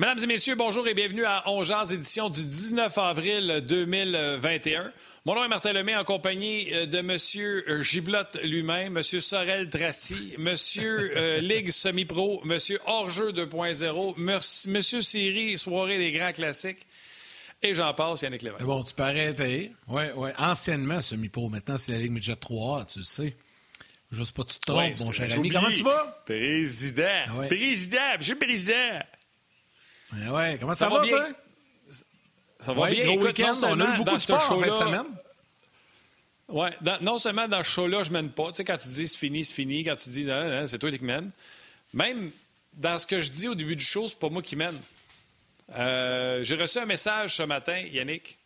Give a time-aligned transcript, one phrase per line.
[0.00, 4.92] Mesdames et messieurs, bonjour et bienvenue à Ongears, édition du 19 avril 2021.
[5.24, 7.82] Mon nom est Martin Lemay en compagnie euh, de M.
[7.82, 9.02] Giblotte lui-même, M.
[9.02, 10.54] Sorel Tracy, M.
[10.78, 12.58] euh, Ligue Semi-Pro, M.
[12.86, 14.14] Hors-jeu 2.0,
[14.68, 14.82] M.
[15.02, 16.86] Siri, soirée des grands classiques.
[17.60, 18.62] Et j'en passe, Yannick Lévesque.
[18.62, 19.72] Bon, tu peux arrêter.
[19.88, 20.30] Oui, oui.
[20.38, 21.48] Anciennement, Semi-Pro.
[21.48, 23.36] Maintenant, c'est la Ligue Midget 3 tu le sais.
[24.12, 25.50] Juste pas, tu te trompes, Ouais, mon cher ami.
[25.50, 26.22] Comment tu vas?
[26.24, 27.02] Président.
[27.36, 27.48] Ouais.
[27.48, 27.98] Président.
[28.16, 29.00] Monsieur le Président.
[30.12, 30.56] Ouais, ouais.
[30.60, 31.10] Comment ça, Ça va bien.
[31.10, 31.28] toi?
[32.60, 33.04] Ça va Ouais, bien.
[33.16, 35.06] gros Écoute, On a eu beaucoup de sport en fin de show-là- semaine.
[36.48, 36.68] Oui,
[37.02, 38.48] non seulement dans ce show-là, je mène pas.
[38.48, 40.78] Tu sais, quand tu dis c'est fini, c'est fini, quand tu dis non, non, c'est
[40.78, 41.30] toi qui mène.
[41.92, 42.30] Même
[42.72, 44.78] dans ce que je dis au début du show, c'est pas moi qui mène.
[45.76, 48.38] Euh, J'ai reçu un message ce matin, Yannick.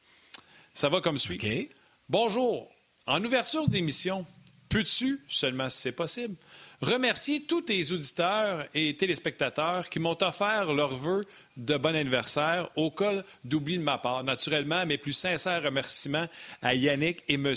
[0.74, 1.68] Ça va comme suit.
[2.08, 2.68] Bonjour.
[3.06, 4.26] En ouverture d'émission,
[4.72, 6.34] peux-tu, seulement si c'est possible,
[6.80, 11.20] remercier tous tes auditeurs et téléspectateurs qui m'ont offert leurs vœux
[11.56, 14.24] de bon anniversaire au cas d'oubli de ma part.
[14.24, 16.26] Naturellement, mes plus sincères remerciements
[16.62, 17.54] à Yannick et M.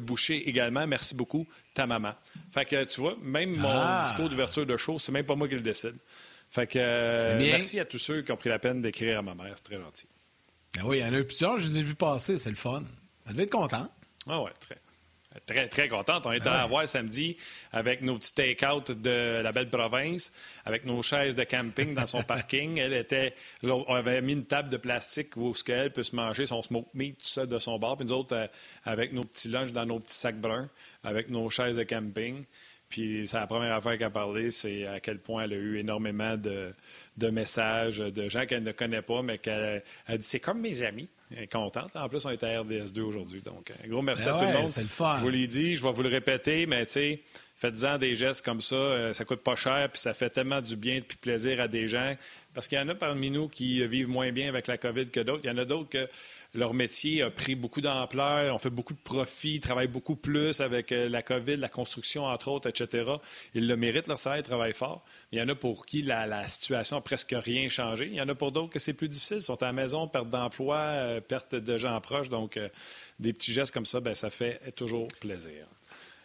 [0.00, 0.86] Boucher également.
[0.86, 2.12] Merci beaucoup, ta maman.
[2.52, 4.02] Fait que tu vois, même mon Ah.
[4.06, 5.96] discours d'ouverture de show, c'est même pas moi qui le décide.
[6.50, 9.34] Fait que euh, merci à tous ceux qui ont pris la peine d'écrire à ma
[9.34, 9.52] mère.
[9.56, 10.06] C'est très gentil.
[10.74, 12.56] Ben oui, il y en a eu plusieurs, je les ai vus passer, c'est le
[12.56, 12.84] fun.
[13.26, 13.90] Elle devait être content.
[14.28, 14.78] Ah ouais, très.
[15.46, 16.26] Très, très contente.
[16.26, 16.56] On est allé ouais.
[16.56, 17.36] la voir samedi
[17.72, 20.32] avec nos petits take-out de la belle province,
[20.64, 22.78] avec nos chaises de camping dans son parking.
[22.78, 23.34] Elle était.
[23.62, 26.62] là, on avait mis une table de plastique où ce qu'elle peut se manger son
[26.62, 27.96] smoke meat tout seul de son bar.
[27.96, 28.46] Puis nous autres, euh,
[28.84, 30.68] avec nos petits lunchs dans nos petits sacs bruns,
[31.04, 32.44] avec nos chaises de camping.
[32.88, 35.76] Puis c'est la première affaire qu'elle a parlé, c'est à quel point elle a eu
[35.78, 36.72] énormément de,
[37.16, 40.82] de messages de gens qu'elle ne connaît pas, mais qu'elle elle dit c'est comme mes
[40.82, 41.08] amis.
[41.36, 41.94] Elle est contente.
[41.94, 43.42] En plus, on est à RDS2 aujourd'hui.
[43.42, 44.68] Donc, un gros merci Ben à tout le monde.
[44.70, 45.16] c'est le fun.
[45.18, 47.20] Je vous l'ai dit, je vais vous le répéter, mais tu sais,
[47.58, 48.76] faites-en des gestes comme ça.
[48.76, 51.88] euh, ça coûte pas cher, puis ça fait tellement du bien et plaisir à des
[51.88, 52.16] gens.
[52.54, 55.20] Parce qu'il y en a parmi nous qui vivent moins bien avec la COVID que
[55.20, 55.42] d'autres.
[55.44, 56.08] Il y en a d'autres que
[56.54, 60.92] leur métier a pris beaucoup d'ampleur, ont fait beaucoup de profits, travaillent beaucoup plus avec
[60.92, 63.12] euh, la COVID, la construction, entre autres, etc.
[63.54, 65.04] Ils le méritent, leur salaire, ils travaillent fort.
[65.30, 68.06] Il y en a pour qui la, situation a presque rien changé.
[68.06, 69.38] Il y en a pour d'autres que c'est plus difficile.
[69.38, 72.28] Ils sont à la maison, perte d'emploi, euh, perte de gens proches.
[72.30, 72.58] Donc,
[73.20, 75.66] des petits gestes comme ça, ben, ça fait toujours plaisir.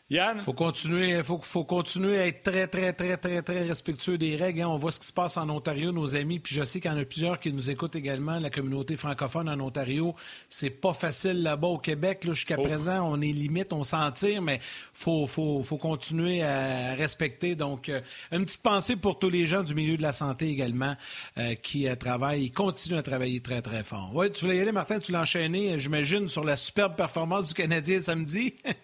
[0.09, 0.41] Yann?
[0.43, 4.61] Faut continuer, faut, faut continuer à être très, très, très, très, très respectueux des règles.
[4.61, 4.67] hein.
[4.67, 6.39] On voit ce qui se passe en Ontario, nos amis.
[6.39, 9.47] Puis je sais qu'il y en a plusieurs qui nous écoutent également, la communauté francophone
[9.49, 10.13] en Ontario.
[10.49, 12.25] C'est pas facile là-bas au Québec.
[12.25, 12.33] là.
[12.33, 12.61] Jusqu'à Oh.
[12.61, 14.59] présent, on est limite, on s'en tire, mais
[14.93, 17.55] faut, faut, faut continuer à respecter.
[17.55, 20.95] Donc, euh, une petite pensée pour tous les gens du milieu de la santé également
[21.39, 24.11] euh, qui euh, travaillent, continuent à travailler très, très fort.
[24.13, 27.53] Oui, tu voulais y aller, Martin, tu l'as enchaîné, j'imagine, sur la superbe performance du
[27.55, 28.53] Canadien samedi?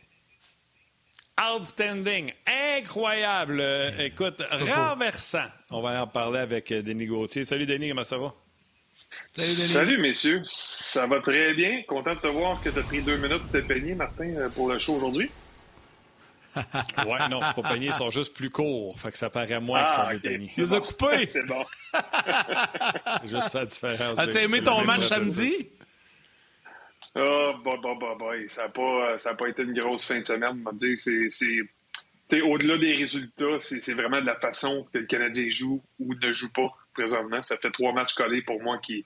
[1.40, 3.60] Outstanding, incroyable.
[3.62, 5.46] Euh, écoute, renversant.
[5.72, 7.46] On va en parler avec euh, Denis Gauthier.
[7.46, 8.34] Salut Denis, comment ça va?
[9.32, 9.70] Salut, Denis.
[9.70, 10.42] Salut, messieurs.
[10.44, 11.82] Ça va très bien.
[11.88, 14.50] Content de te voir que tu as pris deux minutes de te peigner, Martin, euh,
[14.50, 15.30] pour le show aujourd'hui.
[17.06, 19.00] Ouais, non, c'est pas peigné, ils sont juste plus courts.
[19.00, 20.12] Fait que ça paraît moins qu'ils sont ok.
[20.14, 20.52] dépeignés.
[20.54, 21.26] Tu les as coupés.
[21.32, 21.64] C'est bon.
[21.94, 24.20] C'est juste ça la différence.
[24.20, 25.70] As-tu aimé ton match samedi?
[27.16, 28.32] Ah, bah, bah, bah, bah.
[28.48, 30.62] Ça n'a pas, a pas été une grosse fin de semaine.
[30.66, 35.50] On va dire, c'est, au-delà des résultats, c'est, vraiment de la façon que le Canadien
[35.50, 37.42] joue ou ne joue pas présentement.
[37.44, 39.06] Ça fait trois matchs collés pour moi qui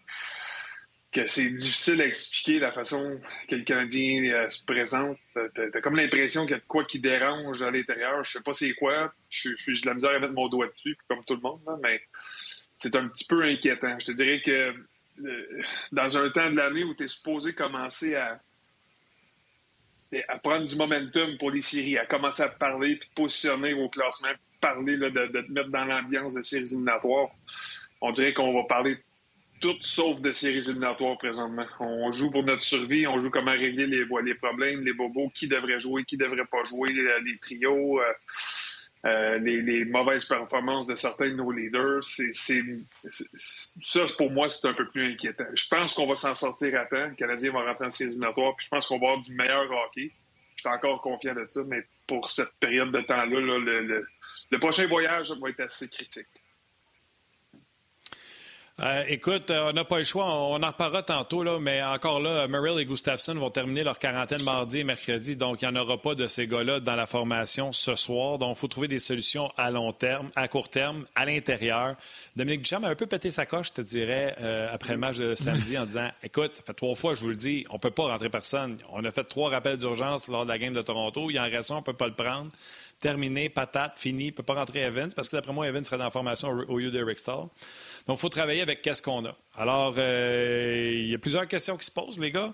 [1.14, 5.20] que c'est difficile à expliquer la façon que le Canadien euh, se présente.
[5.35, 8.24] T'as, comme l'impression qu'il y a de quoi qui dérange à l'intérieur.
[8.24, 9.14] Je sais pas c'est quoi.
[9.30, 12.02] Je suis de la misère à mettre mon doigt dessus, comme tout le monde, mais
[12.80, 13.96] c'est un petit peu inquiétant.
[14.00, 14.74] Je te dirais que euh,
[15.91, 18.39] dans un temps de l'année où tu es supposé commencer à,
[20.44, 24.29] prendre du momentum pour les séries, à commencer à parler, puis positionner au classement,
[24.61, 27.29] parler de, te mettre dans l'ambiance de séries éliminatoires,
[28.01, 28.97] on dirait qu'on va parler
[29.59, 31.66] tout sauf de séries éliminatoires présentement.
[31.79, 35.79] On joue pour notre survie, on joue comment régler les, problèmes, les bobos, qui devrait
[35.79, 37.99] jouer, qui devrait pas jouer, euh, les trios.
[38.02, 38.14] euh,
[39.05, 42.32] euh, les, les mauvaises performances de certains de nos leaders, c'est,
[43.35, 45.44] ça, pour moi, c'est un peu plus inquiétant.
[45.53, 47.08] Je pense qu'on va s'en sortir à temps.
[47.08, 49.70] Le Canadien va rentrer en séries éliminatoires, puis je pense qu'on va avoir du meilleur
[49.72, 50.11] hockey.
[50.55, 54.08] Je suis encore confiant de ça, mais pour cette période de temps-là, là, le, le-
[54.52, 56.28] le prochain voyage va être assez critique.
[58.81, 60.25] Euh, écoute, euh, on n'a pas le choix.
[60.25, 64.79] On, en reparlera tantôt, mais encore là, Merrill et Gustafsson vont terminer leur quarantaine mardi
[64.79, 65.35] et mercredi.
[65.35, 68.40] Donc, il n'y en aura pas de ces gars-là dans la formation ce soir.
[68.40, 71.96] Donc, il faut trouver des solutions à long terme, à court terme, à l'intérieur.
[72.35, 75.17] Dominique Duchamp a un peu pété sa coche, je te dirais, euh, après le match
[75.17, 77.79] de samedi en disant Écoute, ça fait trois fois, je vous le dis, on ne
[77.79, 78.79] peut pas rentrer personne.
[78.91, 81.29] On a fait trois rappels d'urgence lors de la game de Toronto.
[81.29, 82.49] Il y en reste un, on ne peut pas le prendre.
[82.99, 86.05] Terminé, patate, fini, ne peut pas rentrer Evans parce que d'après moi, Evans serait dans
[86.05, 87.19] la formation au, lieu de Rick.
[88.08, 89.35] Donc, il faut travailler avec qu'est-ce qu'on a.
[89.55, 92.53] Alors, euh, il y a plusieurs questions qui se posent, les gars.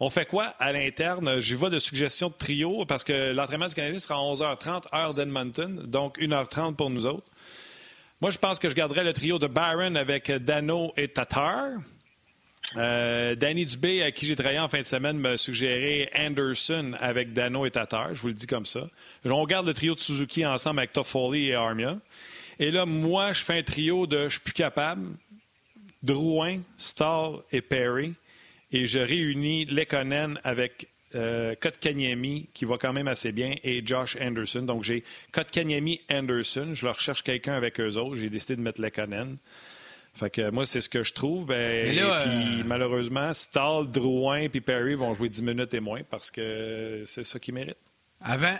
[0.00, 1.38] On fait quoi à l'interne?
[1.38, 5.14] J'y vois de suggestions de trio parce que l'entraînement du Canadien sera à 11h30, heure
[5.14, 7.26] d'Edmonton, donc 1h30 pour nous autres.
[8.20, 11.72] Moi, je pense que je garderai le trio de Byron avec Dano et Tatar.
[12.76, 17.32] Euh, Danny Dubé, à qui j'ai travaillé en fin de semaine, me suggérait Anderson avec
[17.32, 18.14] Dano et Tatar.
[18.14, 18.88] Je vous le dis comme ça.
[19.24, 21.98] On garde le trio de Suzuki ensemble avec Toffoli et Armia.
[22.58, 25.08] Et là, moi, je fais un trio de je suis plus capable.
[26.02, 28.14] Drouin, Stahl et Perry.
[28.72, 34.16] Et je réunis Lekonen avec euh, Kotkaniemi, qui va quand même assez bien, et Josh
[34.20, 34.62] Anderson.
[34.62, 36.70] Donc, j'ai Kotkaniemi, Anderson.
[36.74, 38.16] Je leur cherche quelqu'un avec eux autres.
[38.16, 39.36] J'ai décidé de mettre Lekonen.
[40.14, 41.46] Fait que moi, c'est ce que je trouve.
[41.46, 46.30] Ben, puis euh, malheureusement, Stahl, Drouin puis Perry vont jouer 10 minutes et moins parce
[46.30, 47.76] que c'est ça qu'ils méritent.
[48.22, 48.56] Avant,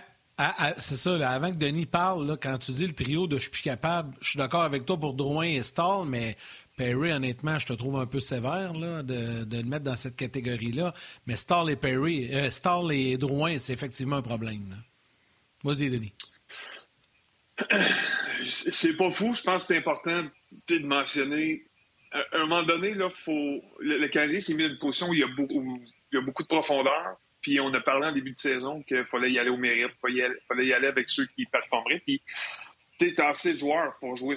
[0.79, 3.63] c'est ça, avant que Denis parle, quand tu dis le trio de je suis plus
[3.63, 6.37] capable, je suis d'accord avec toi pour Drouin et Stahl, mais
[6.77, 10.93] Perry, honnêtement, je te trouve un peu sévère de, le mettre dans cette catégorie-là.
[11.27, 14.77] Mais Stahl et Perry, euh, Stahl et Drouin, c'est effectivement un problème.
[15.65, 16.13] Vas-y, Denis.
[18.45, 19.35] C'est pas fou.
[19.35, 20.25] Je pense que c'est important
[20.69, 21.65] de mentionner.
[22.13, 23.63] À un moment donné, là, faut...
[23.81, 25.81] le, Canadien s'est mis dans une position où il y a beaucoup,
[26.13, 27.17] il y a beaucoup de profondeur.
[27.47, 30.37] Puis on a parlé en début de saison qu'il fallait y aller au mérite, il
[30.49, 32.03] fallait y aller avec ceux qui performeraient.
[32.05, 32.21] Puis
[32.99, 34.35] tu as assez de joueurs pour jouer,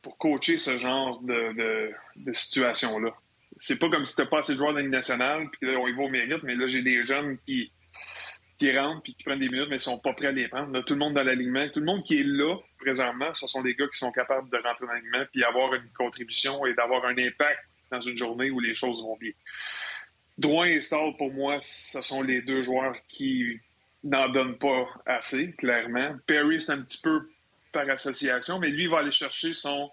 [0.00, 1.92] pour coacher ce genre de,
[2.32, 3.10] situation-là.
[3.58, 5.86] C'est pas comme si t'as pas assez de joueurs dans la nationale, puis là, on
[5.86, 7.70] y va au mérite, mais là, j'ai des jeunes qui,
[8.56, 10.82] qui rentrent puis qui prennent des minutes, mais ils sont pas prêts à les prendre.
[10.82, 13.74] tout le monde dans l'alignement, tout le monde qui est là présentement, ce sont des
[13.74, 17.18] gars qui sont capables de rentrer dans l'alignement puis avoir une contribution et d'avoir un
[17.18, 17.60] impact
[17.90, 19.32] dans une journée où les choses vont bien.
[20.38, 23.58] Drouin et Stahl, pour moi, ce sont les deux joueurs qui
[24.04, 26.16] n'en donnent pas assez, clairement.
[26.26, 27.28] Perry, c'est un petit peu
[27.72, 29.90] par association, mais lui, il va aller chercher son,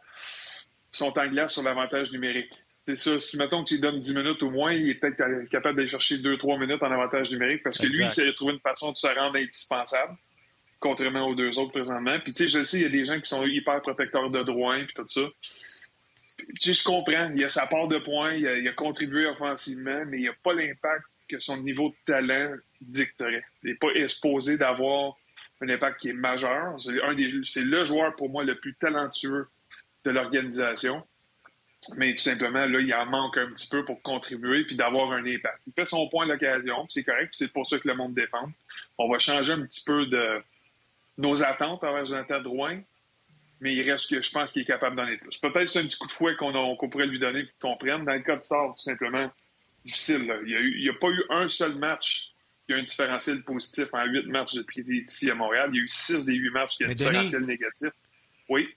[0.92, 2.52] son temps sur l'avantage numérique.
[2.86, 3.20] C'est ça.
[3.20, 5.88] Si, mettons que tu lui donnes 10 minutes au moins, il est peut-être capable d'aller
[5.88, 8.98] chercher 2-3 minutes en avantage numérique parce que lui, il s'est trouvé une façon de
[8.98, 10.18] se rendre indispensable,
[10.80, 12.20] contrairement aux deux autres présentement.
[12.20, 14.44] Puis, tu sais, je sais, il y a des gens qui sont hyper protecteurs de
[14.44, 15.22] droit puis tout ça.
[16.60, 17.32] Tu je comprends.
[17.36, 21.06] Il a sa part de points, il a, contribué offensivement, mais il n'a pas l'impact
[21.30, 23.44] que son niveau de talent dicterait.
[23.64, 25.16] Il n'est pas exposé d'avoir
[25.62, 26.76] un impact qui est majeur.
[26.80, 29.48] C'est le joueur, pour moi, le plus talentueux
[30.06, 31.04] de l'organisation.
[31.98, 35.26] Mais tout simplement, là, il en manque un petit peu pour contribuer puis d'avoir un
[35.26, 35.60] impact.
[35.68, 38.50] Il fait son point à l'occasion, c'est correct, c'est pour ça que le monde défend.
[38.98, 40.42] On va changer un petit peu de
[41.18, 42.82] nos attentes envers Jonathan Drouin,
[43.64, 45.38] mais il reste que je pense qu'il est capable d'en être plus.
[45.38, 48.04] Peut-être c'est un petit coup de fouet qu'on pourrait lui donner pour qu'on prenne.
[48.04, 49.32] Dans le cas de Star, tout simplement,
[49.86, 50.30] difficile.
[50.46, 52.34] Il n'y a, a, pas eu un seul match
[52.68, 55.70] qui a un différentiel positif en huit matchs depuis qu'il est ici à Montréal.
[55.72, 57.90] Il y a eu six des huit matchs qui ont un différentiel négatif.
[58.50, 58.68] Oui.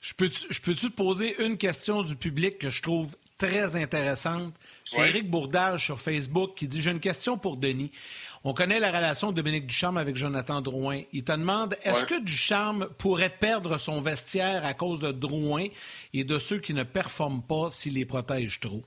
[0.00, 4.54] Je peux-tu te poser une question du public que je trouve très intéressante?
[4.84, 7.90] C'est Eric Bourdage sur Facebook qui dit J'ai une question pour Denis.
[8.48, 11.02] On connaît la relation de Dominique Ducharme avec Jonathan Drouin.
[11.12, 15.66] Il te demande est-ce que Ducharme pourrait perdre son vestiaire à cause de Drouin
[16.14, 18.82] et de ceux qui ne performent pas s'il les protège trop?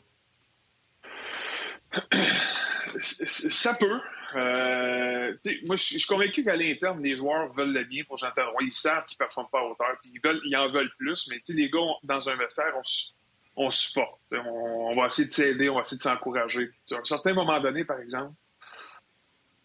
[3.04, 4.02] Ça peut.
[4.36, 8.66] Euh, moi, je suis convaincu qu'à l'interne, les joueurs veulent le bien pour Jonathan Drouin.
[8.66, 11.30] Ils savent qu'ils ne performent pas à hauteur, puis ils, veulent, ils en veulent plus.
[11.30, 14.20] Mais les gars, dans un vestiaire, on, on supporte.
[14.32, 16.72] On, va essayer de s'aider, on va essayer de s'encourager.
[16.92, 18.34] À un certain moment donné, par exemple,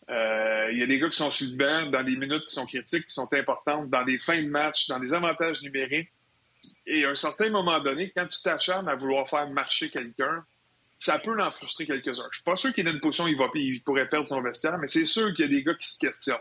[0.08, 2.54] euh, il y a des gars qui sont sur le banc dans des minutes qui
[2.54, 6.10] sont critiques, qui sont importantes, dans des fins de match, dans des avantages numériques.
[6.86, 10.44] Et à un certain moment donné, quand tu t'acharnes à vouloir faire marcher quelqu'un,
[10.98, 12.26] ça peut en frustrer quelques-uns.
[12.30, 14.40] Je suis pas sûr qu'il dans une position où il, va, il pourrait perdre son
[14.40, 16.36] vestiaire, mais c'est sûr qu'il y a des gars qui se questionnent.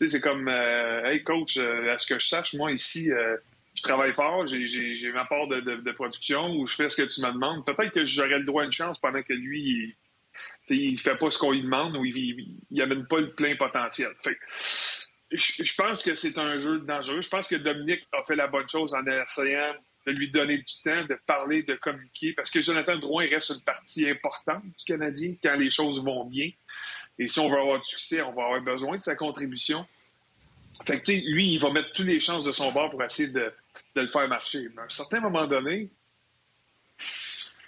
[0.00, 3.12] Tu sais, c'est comme, euh, hey coach, euh, à ce que je sache, moi ici,
[3.12, 3.36] euh,
[3.74, 7.32] je travaille fort, j'ai ma part de, production où je fais ce que tu me
[7.32, 7.64] demandes.
[7.64, 9.94] Peut-être que j'aurais le droit à une chance pendant que lui,
[10.70, 13.56] il, ne fait pas ce qu'on lui demande ou il, il, amène pas le plein
[13.56, 14.10] potentiel.
[15.30, 17.22] Je, pense que c'est un jeu dangereux.
[17.22, 19.74] Je pense que Dominique a fait la bonne chose en essayant
[20.06, 23.60] de lui donner du temps, de parler, de communiquer, parce que Jonathan Drouin reste une
[23.62, 26.50] partie importante du Canadien quand les choses vont bien.
[27.18, 29.86] Et si on veut avoir du succès, on va avoir besoin de sa contribution.
[30.86, 33.52] Fait que, lui, il va mettre toutes les chances de son bord pour essayer de,
[33.94, 34.68] le faire marcher.
[34.74, 35.90] Mais à un certain moment donné,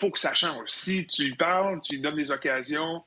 [0.05, 0.69] faut que ça change.
[0.69, 3.03] Si tu lui parles, tu lui donnes des occasions,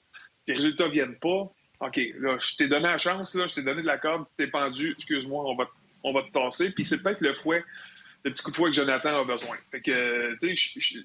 [0.48, 3.82] les résultats viennent pas, OK, là, je t'ai donné la chance, là, je t'ai donné
[3.82, 5.70] de la corde, t'es pendu, excuse-moi, on va,
[6.04, 6.72] on va te tasser.
[6.72, 7.64] Puis c'est peut-être le fouet
[8.24, 9.58] le petit coup de fouet que Jonathan a besoin.
[9.72, 11.00] Fait que, tu sais,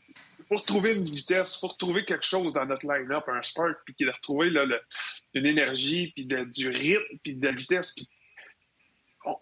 [0.48, 4.08] pour retrouver une vitesse, pour retrouver quelque chose dans notre line-up, un spark, puis qu'il
[4.08, 4.64] a retrouvé là,
[5.34, 7.94] une énergie, puis du rythme, puis de la vitesse.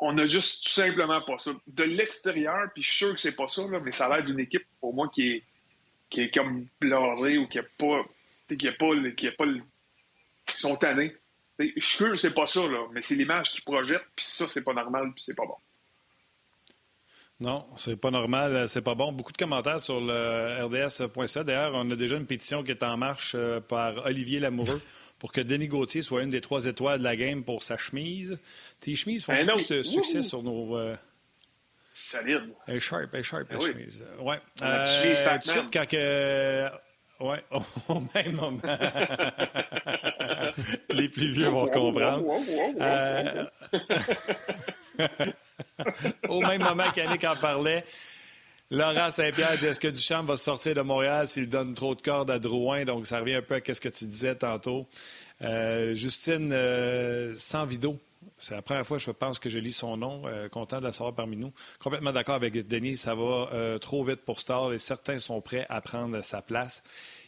[0.00, 1.52] On n'a juste tout simplement pas ça.
[1.68, 4.26] De l'extérieur, puis je suis sûr que c'est pas ça, là, mais ça a l'air
[4.26, 5.44] d'une équipe, pour moi, qui est,
[6.10, 8.02] qui est comme blasée ou qui n'a pas,
[8.48, 9.44] qui a pas, qui a pas,
[10.46, 11.16] qui sont tannés.
[11.58, 14.64] Je suis sûr c'est pas ça, là, mais c'est l'image qu'ils projettent, puis ça, c'est
[14.64, 15.56] pas normal, puis c'est pas bon.
[17.40, 19.12] Non, c'est pas normal, c'est pas bon.
[19.12, 21.42] Beaucoup de commentaires sur le RDS.ca.
[21.42, 24.82] D'ailleurs, on a déjà une pétition qui est en marche euh, par Olivier Lamoureux
[25.18, 28.38] pour que Denis Gauthier soit une des trois étoiles de la game pour sa chemise.
[28.80, 30.76] Tes chemises font beaucoup de succès sur nos.
[30.76, 30.94] Euh...
[32.10, 32.52] Solide.
[32.66, 34.04] Elle est sharp, elle est sharp, la ben chemise.
[34.18, 34.40] Ouais.
[34.62, 36.68] Euh, tout de suite, quand que.
[37.20, 37.42] Ouais,
[37.88, 38.58] au même moment.
[40.90, 42.24] Les plus vieux vont comprendre.
[42.80, 43.44] Euh...
[46.28, 47.84] Au même moment qu'Annick en parlait,
[48.70, 52.30] Laurent Saint-Pierre dit est-ce que Duchamp va sortir de Montréal s'il donne trop de cordes
[52.30, 52.84] à Drouin?
[52.84, 54.86] Donc, ça revient un peu à ce que tu disais tantôt.
[55.42, 57.98] Euh, Justine euh, sans vidéo.
[58.38, 60.22] C'est la première fois, je pense, que je lis son nom.
[60.26, 61.52] Euh, content de la savoir parmi nous.
[61.78, 62.96] Complètement d'accord avec Denis.
[62.96, 66.82] Ça va trop vite pour Star et certains sont prêts à prendre sa place.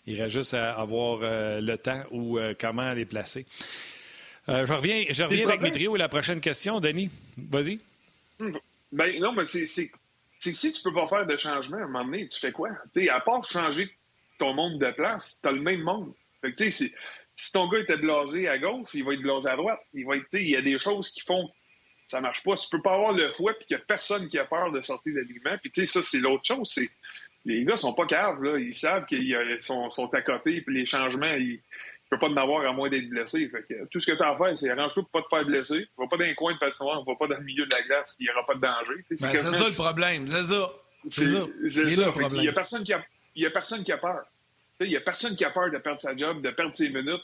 [0.07, 3.47] Il reste juste à avoir le temps ou comment les placer.
[4.49, 6.81] je reviens, je reviens avec mes trios et la prochaine question.
[6.81, 7.81] Denis, vas-y.
[8.93, 9.97] Ben, non, mais c'est que
[10.53, 12.71] si tu peux pas faire de changement à un moment donné, tu fais quoi?
[13.11, 13.91] à part changer
[14.39, 16.13] ton monde de place, tu as le même monde.
[16.41, 16.93] Fait que, si,
[17.37, 19.81] si ton gars était blasé à gauche, il va être blasé à droite.
[19.95, 21.51] Il va être, il y a des choses qui font
[22.09, 22.57] ça marche pas.
[22.57, 24.83] Tu peux pas avoir le fouet puis qu'il n'y a personne qui a peur de
[24.83, 25.57] sortir d'alignement.
[25.63, 26.71] Puis tu sais, ça, c'est l'autre chose.
[26.75, 26.91] C'est
[27.45, 28.59] les gars sont pas caves, là.
[28.59, 31.61] Ils savent qu'ils sont, sont, à côté, puis les changements, ils,
[32.11, 33.49] peux pas en avoir à moins d'être blessé.
[33.49, 35.47] Fait que, tout ce que tu as à faire, c'est arrange-toi pour pas te faire
[35.47, 35.87] blesser.
[35.97, 38.15] Va pas dans un coin de patinoire, va pas dans le milieu de la glace,
[38.21, 39.05] il n'y aura pas de danger.
[39.09, 40.73] C'est ben, ça le problème, c'est ça.
[41.11, 41.47] C'est ça.
[41.65, 44.23] Il n'y a personne qui a, il y a personne qui a peur.
[44.85, 47.23] Il n'y a personne qui a peur de perdre sa job, de perdre ses minutes.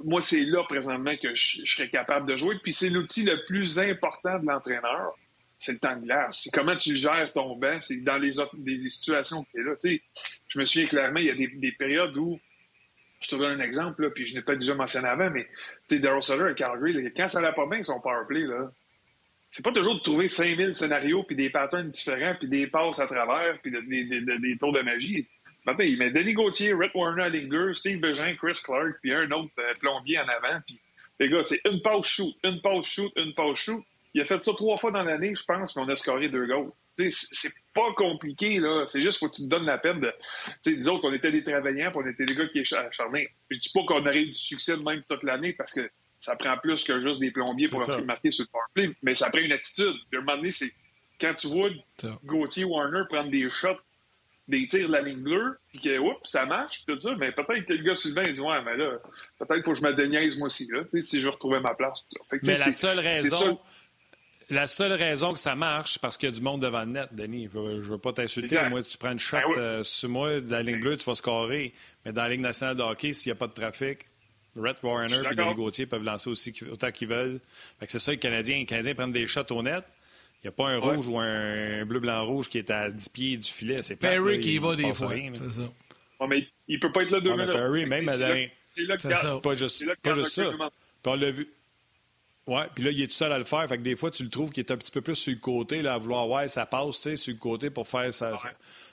[0.00, 2.56] moi, c'est là présentement que je, serais capable de jouer.
[2.62, 5.16] Puis c'est l'outil le plus important de l'entraîneur.
[5.58, 6.42] C'est le temps de glace.
[6.44, 7.78] C'est comment tu gères ton banc.
[7.82, 10.00] C'est dans les, autres, situations que tu es là.
[10.46, 12.38] je me souviens clairement, il y a des périodes où
[13.20, 15.48] je te donne un exemple, là, puis je n'ai pas déjà mentionné avant, mais
[15.90, 18.70] Daryl Sutter à Calgary, quand ça va pas bien son powerplay, là,
[19.50, 23.06] c'est pas toujours de trouver 5000 scénarios, puis des patterns différents, puis des passes à
[23.06, 25.26] travers, puis des tours de magie.
[25.68, 29.52] Maintenant, il met Denis Gauthier, Rhett Warner Linger, Steve Bégin, Chris Clark, puis un autre
[29.58, 30.60] euh, plombier en avant.
[30.66, 30.80] Puis,
[31.20, 33.84] les gars, c'est une pause shoot, une pause shoot, une pause shoot.
[34.14, 36.46] Il a fait ça trois fois dans l'année, je pense, puis on a scoré deux
[36.46, 36.72] goals
[37.10, 38.84] c'est pas compliqué, là.
[38.88, 40.12] C'est juste faut que tu te donnes la peine de.
[40.66, 43.28] Nous autres, on était des travailleurs, puis on était des gars qui étaient acharnés.
[43.50, 45.88] Je dis pas qu'on aurait eu du succès de même toute l'année parce que
[46.20, 49.40] ça prend plus que juste des plombiers pour marquer sur le powerplay, mais ça prend
[49.40, 49.94] une attitude.
[50.10, 50.72] Puis à un moment donné, c'est
[51.20, 51.70] quand tu vois
[52.24, 53.78] Gauthier Warner prendre des shots,
[54.48, 57.32] des tirs de la ligne bleue, puis que oups, ça marche, puis tout ça, mais
[57.32, 58.98] peut-être que le gars Sylvain il dit Ouais, mais là,
[59.38, 61.74] peut-être qu'il faut que je me déniaise moi aussi, là, si je veux retrouver ma
[61.74, 62.04] place.
[62.42, 63.58] mais la seule raison
[64.50, 66.92] la seule raison que ça marche, c'est parce qu'il y a du monde devant le
[66.92, 67.48] net, Denis.
[67.52, 68.58] Je ne veux pas t'insulter.
[68.70, 71.14] Moi, tu prends une shot ben euh, sur moi, de la ligne bleue, tu vas
[71.14, 71.74] scorer.
[72.04, 74.06] Mais dans la Ligue nationale de hockey, s'il n'y a pas de trafic,
[74.56, 77.40] Rhett Warner et Denis Gauthier peuvent lancer aussi autant qu'ils veulent.
[77.82, 78.56] c'est ça, les Canadiens.
[78.56, 79.84] Les Canadiens prennent des shots au net.
[80.42, 83.50] Il n'y a pas un rouge ou un bleu-blanc-rouge qui est à 10 pieds du
[83.50, 83.76] filet.
[83.82, 85.12] C'est Perry qui y va des fois.
[85.34, 86.26] C'est ça.
[86.28, 87.52] mais il ne peut pas être là deux minutes.
[87.52, 88.16] Perry, même à
[88.72, 89.40] C'est ça.
[89.42, 90.52] Pas juste, pas juste ça.
[91.06, 91.48] on l'a vu.
[92.48, 93.68] Oui, puis là, il est tout seul à le faire.
[93.68, 95.38] Fait que des fois, tu le trouves qu'il est un petit peu plus sur le
[95.38, 98.32] côté, là, à vouloir, ouais, ça passe, tu sais, sur le côté pour faire ça.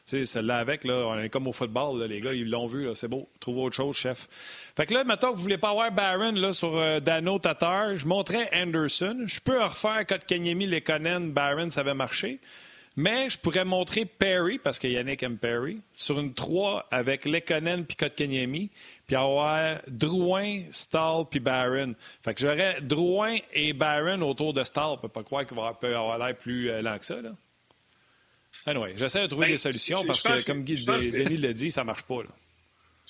[0.06, 2.68] Tu sais, celle-là avec, là, on est comme au football, là, les gars, ils l'ont
[2.68, 3.30] vu, c'est beau.
[3.40, 4.28] Trouve autre chose, chef.
[4.76, 7.96] Fait que là, maintenant que vous voulez pas avoir Barron là, sur euh, Dano Tatar,
[7.96, 9.24] je montrais Anderson.
[9.26, 12.42] Je peux refaire Kotkaniemi, Lekonen, Barron, ça avait marché.
[12.98, 17.86] Mais je pourrais montrer Perry, parce que Yannick aime Perry, sur une 3 avec Lekonen
[17.86, 18.72] puis Kotkaniemi,
[19.06, 21.94] puis avoir Drouin, Stahl puis Barron.
[22.24, 24.92] Fait que j'aurais Drouin et Barron autour de Stahl.
[24.92, 27.22] On peut pas croire qu'il va avoir l'air plus euh, lent que ça.
[27.22, 27.32] Là.
[28.66, 31.84] Anyway, j'essaie de trouver ben, des solutions parce que, comme Guy, Denis l'a dit, ça
[31.84, 32.24] marche pas.
[32.24, 32.30] Là.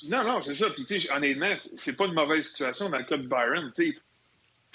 [0.09, 0.67] Non, non, c'est ça.
[0.71, 3.71] Puis, honnêtement, c'est pas une mauvaise situation dans le cas de Byron.
[3.73, 3.95] sais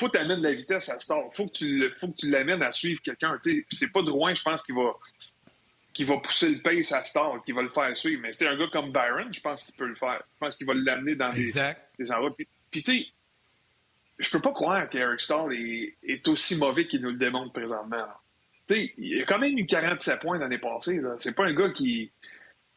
[0.00, 1.25] faut t'amener de la vitesse à Star.
[1.33, 3.38] Faut que tu, faut que tu l'amènes à suivre quelqu'un.
[3.71, 4.95] C'est pas Drouin, je pense, qui va,
[5.92, 8.23] qui va pousser le pace à Star, qui va le faire suivre.
[8.23, 10.23] Mais un gars comme Byron, je pense qu'il peut le faire.
[10.35, 11.52] Je pense qu'il va l'amener dans des,
[11.99, 12.35] des, endroits.
[12.71, 13.07] Puis, tu sais,
[14.19, 18.07] je peux pas croire qu'Eric Starr est, est, aussi mauvais qu'il nous le démontre présentement.
[18.66, 20.99] Tu sais, il a quand même eu 47 points l'année passée.
[21.19, 22.11] C'est pas un gars qui.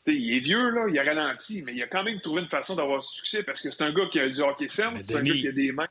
[0.07, 2.75] il est vieux, là, il a ralenti, mais il a quand même trouvé une façon
[2.75, 5.23] d'avoir du succès parce que c'est un gars qui a du hockey simple, c'est un
[5.23, 5.87] gars qui a des mains.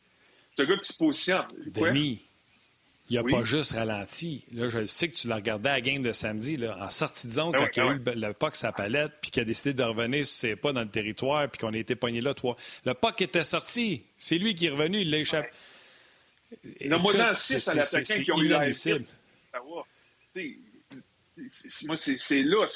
[0.57, 1.47] C'est un gars qui se positionne.
[1.67, 2.23] Denis,
[3.11, 4.45] il n'a pas juste ralenti.
[4.53, 7.27] Là, je sais que tu l'as regardé à la game de samedi, là, en sortie
[7.27, 9.75] de zone, ah quand il a eu le, puck sa palette, puis qu'il a décidé
[9.75, 12.57] de revenir sur ses pas dans le territoire, puis qu'on a été pogné là, toi.
[12.85, 14.05] Le puck était sorti.
[14.17, 15.49] C'est lui qui est revenu, il l'a échappé.
[16.85, 18.69] Nomme-moi 6 à l'attaquant qui ont eu la
[21.85, 22.67] Moi, c'est là.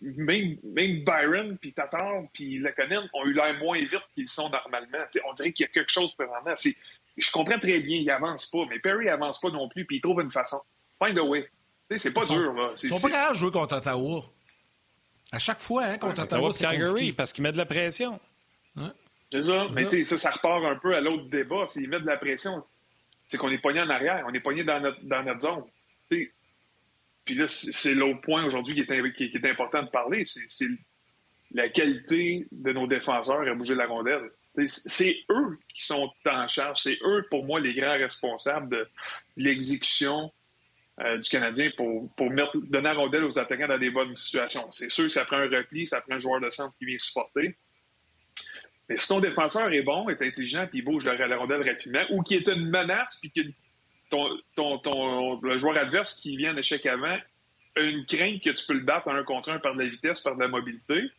[0.00, 4.98] Même, même Byron, puis Tatar, puis Lekonen ont eu l'air moins vite qu'ils sont normalement.
[5.28, 6.54] on dirait qu'il y a quelque chose présentement.
[7.16, 10.00] Je comprends très bien, il avance pas, mais Perry avance pas non plus, puis il
[10.00, 10.60] trouve une façon.
[11.02, 11.48] Find a way.
[11.96, 12.54] C'est pas dur.
[12.54, 12.70] Là.
[12.82, 14.24] Ils sont pas capables de jouer contre Ottawa.
[15.30, 18.18] À chaque fois, hein, contre Ottawa, c'est Calgary, parce qu'il met de la pression.
[19.30, 19.66] C'est ça.
[19.74, 21.66] Mais ça, ça repart un peu à l'autre débat.
[21.66, 22.62] S'il met de la pression,
[23.26, 24.24] c'est qu'on est pogné en arrière.
[24.28, 25.64] On est pogné dans notre, dans notre zone.
[27.24, 30.24] Puis là, c'est l'autre point aujourd'hui qui est, important de parler.
[30.24, 30.66] C'est
[31.52, 34.30] la qualité de nos défenseurs à bouger la rondelle.
[34.66, 36.80] C'est eux qui sont en charge.
[36.82, 38.88] C'est eux, pour moi, les grands responsables de
[39.36, 40.32] l'exécution
[41.00, 44.70] euh, du Canadien pour, mettre, donner la rondelle aux attaquants dans des bonnes situations.
[44.72, 46.98] C'est sûr que ça prend un repli, ça prend un joueur de centre qui vient
[46.98, 47.56] supporter.
[48.88, 52.22] Mais si ton défenseur est bon, est intelligent, puis il bouge la, rondelle rapidement, ou
[52.22, 53.40] qui est une menace, puis que
[54.12, 57.16] ton, ton, ton, le joueur adverse qui vient en échec avant
[57.76, 59.88] a une crainte que tu peux le battre en un contre un par de la
[59.88, 61.10] vitesse, par de la mobilité,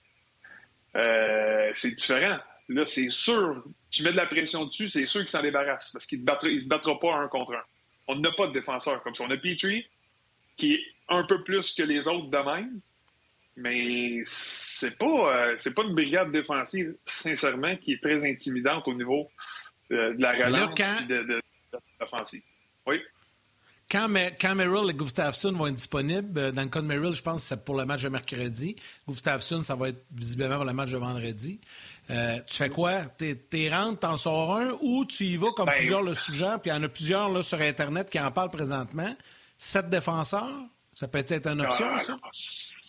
[0.95, 2.37] euh, c'est différent.
[2.69, 6.05] Là, c'est sûr, tu mets de la pression dessus, c'est sûr qu'il s'en débarrasse, parce
[6.05, 7.63] qu'il ne se battra pas un contre un.
[8.07, 9.23] On n'a pas de défenseur comme ça.
[9.23, 9.87] On a Petrie,
[10.55, 12.79] qui est un peu plus que les autres de même,
[13.57, 18.93] mais c'est pas, euh, c'est pas une brigade défensive, sincèrement, qui est très intimidante au
[18.93, 19.31] niveau
[19.91, 20.75] euh, de la relance
[21.07, 21.41] de, de,
[21.99, 22.43] l'offensive.
[22.87, 22.99] Oui.
[23.91, 24.07] Quand,
[24.41, 27.43] quand Merrill et Gustafsson vont être disponibles, euh, dans le cas de Merrill, je pense
[27.43, 28.75] que c'est pour le match de mercredi.
[29.07, 31.59] Gustafsson, ça va être visiblement pour le match de vendredi.
[32.09, 33.01] Euh, tu fais quoi?
[33.17, 36.71] T'es rentres, t'en sors un ou tu y vas comme ben, plusieurs le suggèrent, puis
[36.71, 39.15] il y en a plusieurs là, sur Internet qui en parlent présentement.
[39.57, 42.17] Sept défenseurs, ça peut être une option, ah, ça?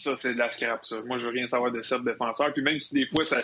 [0.04, 1.00] Ça, c'est de la scrap, ça.
[1.06, 2.52] Moi, je veux rien savoir de sept défenseurs.
[2.52, 3.40] Puis même si des fois, ça.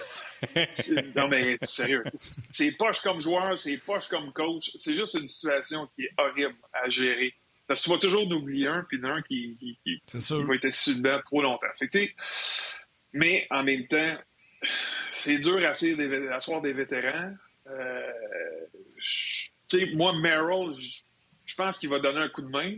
[1.16, 2.04] non, mais sérieux.
[2.52, 4.70] C'est poche comme joueur, c'est poche comme coach.
[4.76, 7.32] C'est juste une situation qui est horrible à gérer.
[7.66, 10.66] Parce que tu vas toujours en oublier un, puis d'un qui, qui, qui, va être
[10.66, 11.66] assis dedans trop longtemps.
[11.78, 12.14] Fait
[13.14, 14.18] mais en même temps,
[15.12, 17.32] c'est dur à asseoir des vétérans.
[17.68, 18.12] Euh,
[19.94, 20.76] moi, Merrill,
[21.46, 22.76] je pense qu'il va donner un coup de main,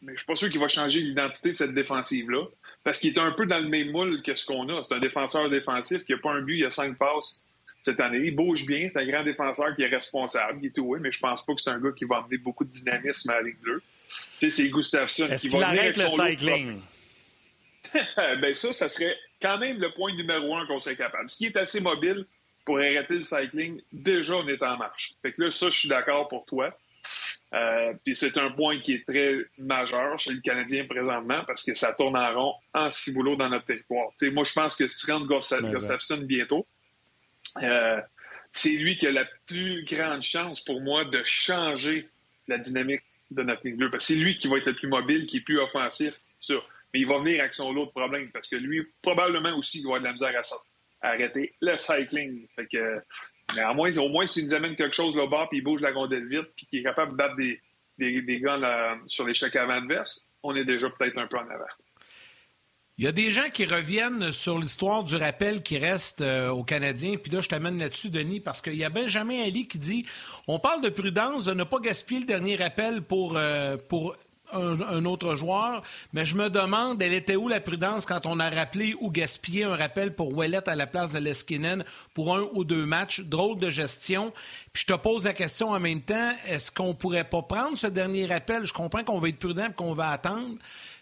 [0.00, 2.46] mais je suis pas sûr qu'il va changer l'identité de cette défensive-là.
[2.88, 4.82] Parce qu'il est un peu dans le même moule que ce qu'on a.
[4.82, 7.44] C'est un défenseur défensif qui n'a pas un but, il a cinq passes
[7.82, 8.18] cette année.
[8.24, 11.18] Il bouge bien, c'est un grand défenseur qui est responsable, il est tout, mais je
[11.20, 13.58] pense pas que c'est un gars qui va amener beaucoup de dynamisme à la Ligue
[14.40, 14.50] 2.
[14.50, 16.80] c'est Gustafsson Est-ce qu'il arrête le cycling?
[18.16, 21.28] ben ça, ça serait quand même le point numéro un qu'on serait capable.
[21.28, 22.24] Ce qui est assez mobile
[22.64, 25.12] pour arrêter le cycling, déjà, on est en marche.
[25.20, 26.74] Fait que là, ça, je suis d'accord pour toi.
[27.54, 31.74] Euh, puis c'est un point qui est très majeur chez le Canadien présentement parce que
[31.74, 34.08] ça tourne en rond en ciboulot dans notre territoire.
[34.32, 36.66] moi, je pense que Strand Gustafsson bientôt,
[37.62, 38.00] euh,
[38.52, 42.08] c'est lui qui a la plus grande chance pour moi de changer
[42.48, 43.90] la dynamique de notre ligne bleue.
[43.90, 46.14] Parce que c'est lui qui va être le plus mobile, qui est plus offensif.
[46.40, 46.66] Sûr.
[46.92, 49.82] Mais il va venir avec son lot de problèmes parce que lui, probablement aussi, il
[49.82, 50.42] doit avoir de la misère
[51.02, 52.46] à, arrêter le cycling.
[52.56, 52.94] Fait que,
[53.56, 56.28] mais moins, au moins, s'il nous amène quelque chose là-bas, puis il bouge la rondelle
[56.28, 57.60] vite, puis qu'il est capable de battre des,
[57.98, 58.58] des, des gars
[59.06, 61.64] sur l'échec avant adverse, on est déjà peut-être un peu en avant.
[62.98, 66.64] Il y a des gens qui reviennent sur l'histoire du rappel qui reste euh, aux
[66.64, 67.14] Canadiens.
[67.16, 70.04] Puis là, je t'amène là-dessus, Denis, parce qu'il y a Benjamin Ali qui dit
[70.48, 74.16] on parle de prudence, de ne pas gaspiller le dernier rappel pour, euh, pour
[74.52, 75.82] un, autre joueur,
[76.12, 79.64] mais je me demande, elle était où la prudence quand on a rappelé ou gaspillé
[79.64, 81.84] un rappel pour Ouellet à la place de Leskinen
[82.14, 83.20] pour un ou deux matchs?
[83.20, 84.32] Drôle de gestion.
[84.72, 87.86] Puis je te pose la question en même temps, est-ce qu'on pourrait pas prendre ce
[87.86, 88.64] dernier rappel?
[88.64, 90.56] Je comprends qu'on va être prudent et qu'on va attendre,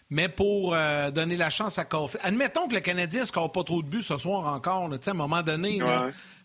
[0.09, 2.25] mais pour euh, donner la chance à Caulfield.
[2.25, 4.89] Admettons que le Canadien ne score pas trop de buts ce soir encore.
[4.91, 5.81] à un moment donné,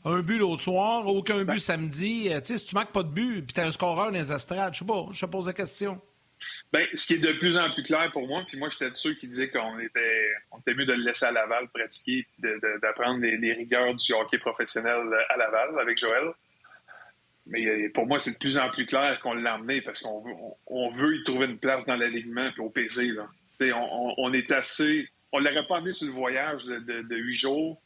[0.05, 2.29] un but l'autre soir, aucun but samedi.
[2.33, 4.75] Euh, si tu marques pas de but puis tu as un scoreur dans les estrades,
[4.75, 6.01] je sais pas, je te pose la question.
[6.73, 8.97] Bien, ce qui est de plus en plus clair pour moi, puis moi, j'étais de
[8.97, 12.27] ceux qui disaient qu'on était, on était mieux de le laisser à Laval pratiquer,
[12.81, 16.33] d'apprendre les, rigueurs du hockey professionnel à Laval avec Joël.
[17.47, 20.89] Mais euh, pour moi, c'est de plus en plus clair qu'on l'a emmené parce qu'on
[20.89, 23.09] veut y trouver une place dans l'alignement puis au PC.
[23.09, 23.29] Là.
[23.61, 25.09] On, on, est assez.
[25.33, 27.83] On l'aurait pas amené sur le voyage de huit jours.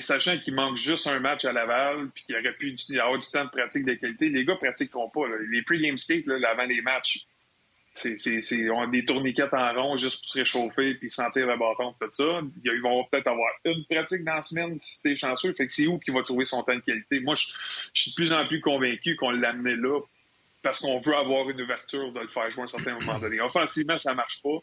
[0.00, 3.44] sachant qu'il manque juste un match à Laval, puis qu'il aurait pu avoir du temps
[3.44, 5.22] de pratique de qualité, les gars pratiqueront pas.
[5.50, 7.26] Les pre-game skates, avant les matchs,
[7.94, 11.94] c'est, on a des tourniquets en rond juste pour se réchauffer puis sentir le bâton,
[12.00, 12.40] tout ça.
[12.64, 15.52] Ils vont peut-être avoir une pratique dans la semaine si t'es chanceux.
[15.52, 17.20] Fait que c'est où qu'il va trouver son temps de qualité?
[17.20, 17.48] Moi, je,
[17.92, 20.00] suis de plus en plus convaincu qu'on l'amenait là
[20.62, 23.40] parce qu'on veut avoir une ouverture de le faire jouer à un certain moment donné.
[23.40, 24.58] Offensivement, ça marche pas.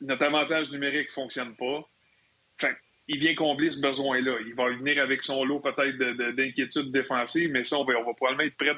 [0.00, 1.86] notre avantage numérique fonctionne pas.
[3.12, 4.36] Il vient combler ce besoin-là.
[4.46, 5.98] Il va venir avec son lot peut-être
[6.36, 8.76] d'inquiétudes défensives, mais ça, on va, probablement être prêt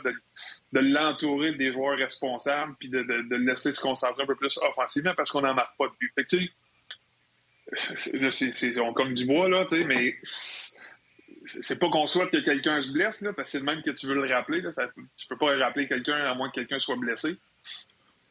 [0.73, 5.13] de, l'entourer des joueurs responsables puis de, le laisser se concentrer un peu plus offensivement
[5.15, 6.13] parce qu'on n'en marque pas de but.
[6.15, 12.81] Fait que, là, c'est comme du bois, là, mais c'est pas qu'on souhaite que quelqu'un
[12.81, 14.63] se blesse, là, parce que c'est le même que tu veux le rappeler.
[14.63, 17.37] Là, ça, tu peux pas rappeler quelqu'un à moins que quelqu'un soit blessé.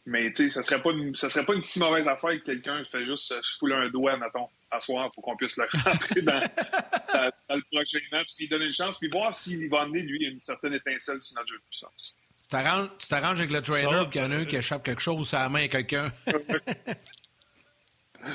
[0.05, 2.43] Mais tu sais, ça serait pas une, ça serait pas une si mauvaise affaire que
[2.43, 6.21] quelqu'un fait juste se fouler un doigt, mettons, à soir, pour qu'on puisse le rentrer
[6.21, 10.39] dans, le prochain match, puis donner une chance, puis voir s'il va amener, lui, une
[10.39, 12.15] certaine étincelle sur notre jeu de puissance.
[12.99, 15.33] Tu t'arranges avec le trainer, puis il y en a un qui échappe quelque chose
[15.33, 16.11] à la main à quelqu'un.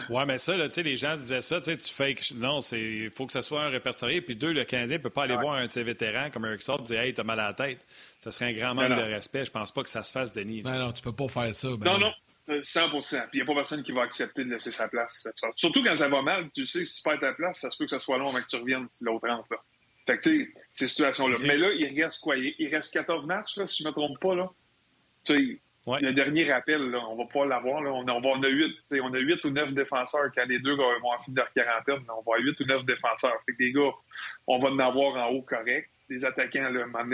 [0.08, 2.14] Oui, mais ça, tu sais, les gens disaient ça, tu fais.
[2.34, 4.20] Non, il faut que ce soit un répertorié.
[4.20, 6.62] Puis deux, le Canadien ne peut pas aller voir un de ses vétérans comme Eric
[6.68, 7.84] et dire Hey, t'as mal à la tête.
[8.20, 9.44] Ça serait un grand manque de respect.
[9.44, 10.62] Je pense pas que ça se fasse, Denis.
[10.62, 11.68] Non, non, tu peux pas faire ça.
[11.78, 12.12] Ben non, non.
[12.48, 15.28] 100% Puis il n'y a pas personne qui va accepter de laisser sa place.
[15.56, 17.86] Surtout quand ça va mal, tu sais, si tu perds ta place, ça se peut
[17.86, 19.48] que ça soit long avant que tu reviennes si l'autre rentre.
[19.50, 19.58] Là.
[20.06, 21.34] Fait que, tu sais, ces situations-là.
[21.46, 22.36] Mais là, il reste quoi?
[22.36, 24.34] Il reste 14 matchs, là, si je ne me trompe pas.
[24.36, 24.48] Là.
[25.24, 27.80] Tu sais, le dernier rappel, on va pas l'avoir.
[27.80, 30.84] On, on, on, a huit, on a huit ou neuf défenseurs quand les deux vont
[30.84, 32.04] en fin de leur quarantaine.
[32.08, 33.36] On va avoir huit ou neuf défenseurs.
[33.46, 33.92] Fait que des gars,
[34.48, 35.88] on va en avoir en haut correct.
[36.08, 37.04] Les attaquants, là, à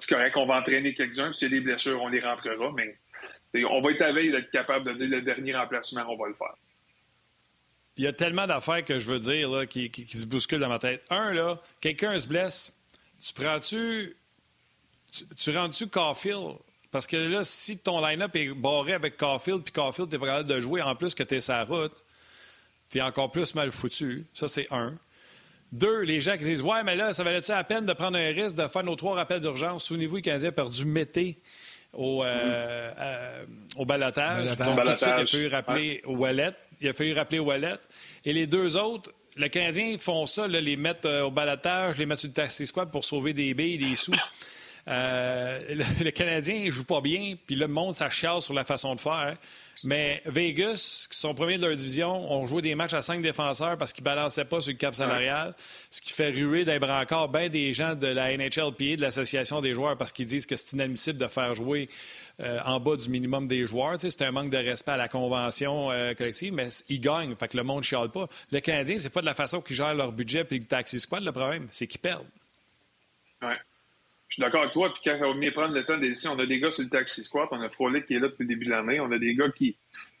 [0.00, 1.30] c'est correct, on va entraîner quelques-uns.
[1.30, 2.72] Puis s'il y a des blessures, on les rentrera.
[2.74, 6.28] Mais on va être à veille d'être capable de dire le dernier remplacement, on va
[6.28, 6.54] le faire.
[7.96, 10.78] Il y a tellement d'affaires que je veux dire là, qui, se bousculent dans ma
[10.78, 11.06] tête.
[11.10, 12.76] Un, là, quelqu'un se blesse.
[13.24, 14.16] Tu prends-tu.
[15.10, 16.58] Tu, tu rends-tu Caulfield
[16.90, 20.48] parce que là, si ton line-up est barré avec Caulfield, puis Caulfield, t'es pas capable
[20.48, 21.92] de jouer en plus que t'es sa route,
[22.88, 24.26] t'es encore plus mal foutu.
[24.32, 24.94] Ça, c'est un.
[25.70, 28.28] Deux, les gens qui disent Ouais, mais là, ça valait-tu la peine de prendre un
[28.28, 29.84] risque de faire nos trois rappels d'urgence?
[29.84, 31.38] Souvenez-vous, le Canadien a perdu Mété
[31.92, 33.44] au, euh, euh,
[33.76, 34.56] au balotage.
[34.56, 36.52] Donc, tout de suite, il a fallu rappeler au Wallet.
[36.80, 37.76] Il a fallu rappeler au Wallet.
[38.24, 42.20] Et les deux autres, le Canadien font ça, les mettre euh, au balotage, les mettre
[42.20, 44.12] sur le taxi squad pour sauver des billes, des sous.
[44.88, 45.58] Euh,
[46.00, 49.00] le, Canadien ne joue pas bien, puis le monde, ça chiale sur la façon de
[49.00, 49.36] faire.
[49.84, 53.76] Mais Vegas, qui sont premiers de leur division, ont joué des matchs à cinq défenseurs
[53.76, 55.54] parce qu'ils ne balançaient pas sur le cap salarial,
[55.90, 59.74] ce qui fait ruer d'un brancard bien des gens de la NHLPA, de l'Association des
[59.74, 61.88] joueurs, parce qu'ils disent que c'est inadmissible de faire jouer
[62.40, 63.96] euh, en bas du minimum des joueurs.
[64.00, 67.56] c'est un manque de respect à la convention euh, collective, mais ils gagnent, fait que
[67.56, 68.26] le monde ne chiale pas.
[68.50, 71.22] Le Canadien, c'est pas de la façon qu'ils gèrent leur budget puis le taxi squad
[71.22, 72.26] le problème, c'est qu'ils perdent.
[73.42, 73.56] Ouais.
[74.28, 76.38] Je suis d'accord avec toi, puis quand on venir prendre le temps des décisions, on
[76.38, 78.48] a des gars sur le taxi squat, on a Frolic qui est là depuis le
[78.48, 79.76] début de l'année, on a des gars qui,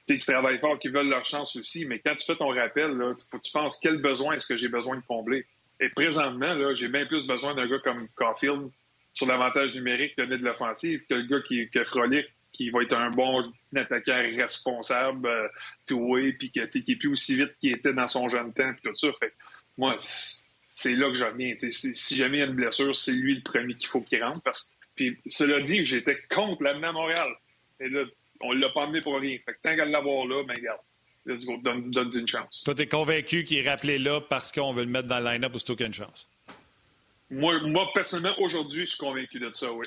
[0.06, 3.14] qui travaillent fort, qui veulent leur chance aussi, mais quand tu fais ton rappel, là,
[3.30, 5.44] que tu penses quel besoin est-ce que j'ai besoin de combler.
[5.80, 8.70] Et présentement, là, j'ai bien plus besoin d'un gars comme Caulfield
[9.12, 12.94] sur l'avantage numérique donné de l'offensive que le gars qui, qui Frolic qui va être
[12.94, 15.48] un bon attaquant responsable, euh,
[15.86, 18.82] tout puis qui, qui est plus aussi vite qu'il était dans son jeune temps, puis
[18.84, 19.08] tout ça.
[19.20, 19.32] Fait
[19.76, 19.96] moi,
[20.78, 21.56] c'est là que je reviens.
[21.58, 24.40] Si, jamais il y a une blessure, c'est lui le premier qu'il faut qu'il rentre.
[24.44, 24.72] Parce...
[24.94, 27.28] Puis cela dit, j'étais contre l'amener à Montréal.
[27.80, 28.04] Et là,
[28.40, 29.38] on l'a pas amené pour rien.
[29.44, 30.78] Fait que tant qu'à l'avoir là, ben regarde.
[31.26, 32.62] Donne, donne une chance.
[32.64, 35.54] Toi, t'es convaincu qu'il est rappelé là parce qu'on veut le mettre dans le line-up
[35.54, 36.30] aussitôt qu'il y a une chance?
[37.28, 39.84] Moi, moi personnellement, aujourd'hui, je suis convaincu de ça, oui.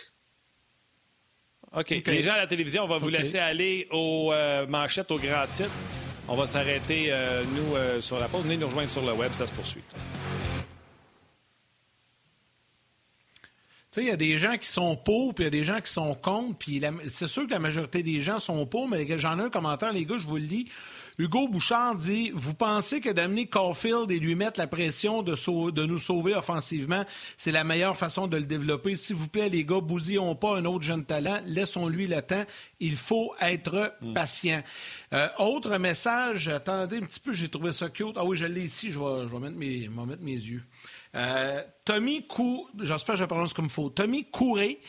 [1.73, 1.89] OK.
[2.05, 5.47] Les gens à la télévision, on va vous laisser aller aux euh, manchettes, au grand
[5.47, 5.71] titre.
[6.27, 8.43] On va s'arrêter, euh, nous, euh, sur la pause.
[8.43, 9.81] Venez nous rejoindre sur le web, ça se poursuit.
[13.97, 15.91] Il y a des gens qui sont pour, puis il y a des gens qui
[15.91, 19.43] sont contre, puis c'est sûr que la majorité des gens sont pour, mais j'en ai
[19.43, 20.67] un commentaire, les gars, je vous le lis.
[21.17, 25.35] Hugo Bouchard dit Vous pensez que d'amener Caulfield et lui mettre la pression de,
[25.71, 27.05] de nous sauver offensivement,
[27.37, 28.95] c'est la meilleure façon de le développer?
[28.95, 32.45] S'il vous plaît, les gars, bousillons pas un autre jeune talent, laissons-lui le temps.
[32.79, 34.13] Il faut être hmm.
[34.13, 34.63] patient.
[35.13, 38.15] Euh, autre message, attendez un petit peu, j'ai trouvé ça cute.
[38.15, 40.63] Ah oui, je l'ai ici, je vais, je vais mettre, mes, mettre mes yeux.
[41.15, 42.67] Euh, Tommy Cou...
[42.79, 43.89] J'espère que je prononce comme il faut.
[43.89, 44.81] Tommy Couré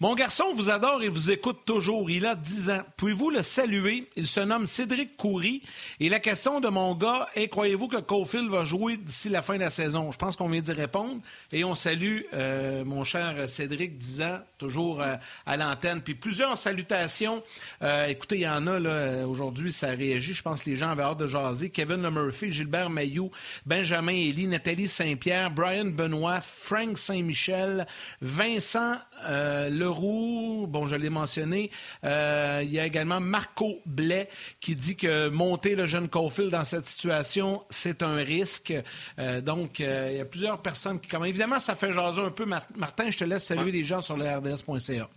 [0.00, 2.08] mon garçon vous adore et vous écoute toujours.
[2.10, 2.80] Il a 10 ans.
[2.96, 4.08] Pouvez-vous le saluer?
[4.16, 5.62] Il se nomme Cédric Coury.
[6.00, 9.56] Et la question de mon gars est, croyez-vous que Caulfield va jouer d'ici la fin
[9.56, 10.10] de la saison?
[10.10, 11.20] Je pense qu'on vient d'y répondre.
[11.52, 16.00] Et on salue euh, mon cher Cédric, 10 ans, toujours euh, à l'antenne.
[16.00, 17.42] Puis plusieurs salutations.
[17.82, 20.32] Euh, écoutez, il y en a là aujourd'hui, ça réagit.
[20.32, 21.68] Je pense que les gens avaient hâte de jaser.
[21.68, 23.30] Kevin Murphy, Gilbert Mayou,
[23.66, 27.86] Benjamin Elie, Nathalie Saint-Pierre, Brian Benoît, Frank Saint-Michel,
[28.22, 28.94] Vincent
[29.28, 31.70] Le Leroux, bon, je l'ai mentionné.
[32.04, 34.28] Euh, il y a également Marco Blais
[34.60, 38.72] qui dit que monter le jeune Caulfield dans cette situation, c'est un risque.
[39.18, 41.14] Euh, donc, euh, il y a plusieurs personnes qui.
[41.24, 42.44] Évidemment, ça fait jaser un peu.
[42.44, 45.08] Martin, je te laisse saluer les gens sur le RDS.ca.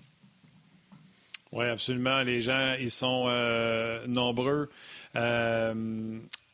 [1.52, 2.22] Oui, absolument.
[2.22, 3.28] Les gens, ils sont
[4.08, 4.70] nombreux.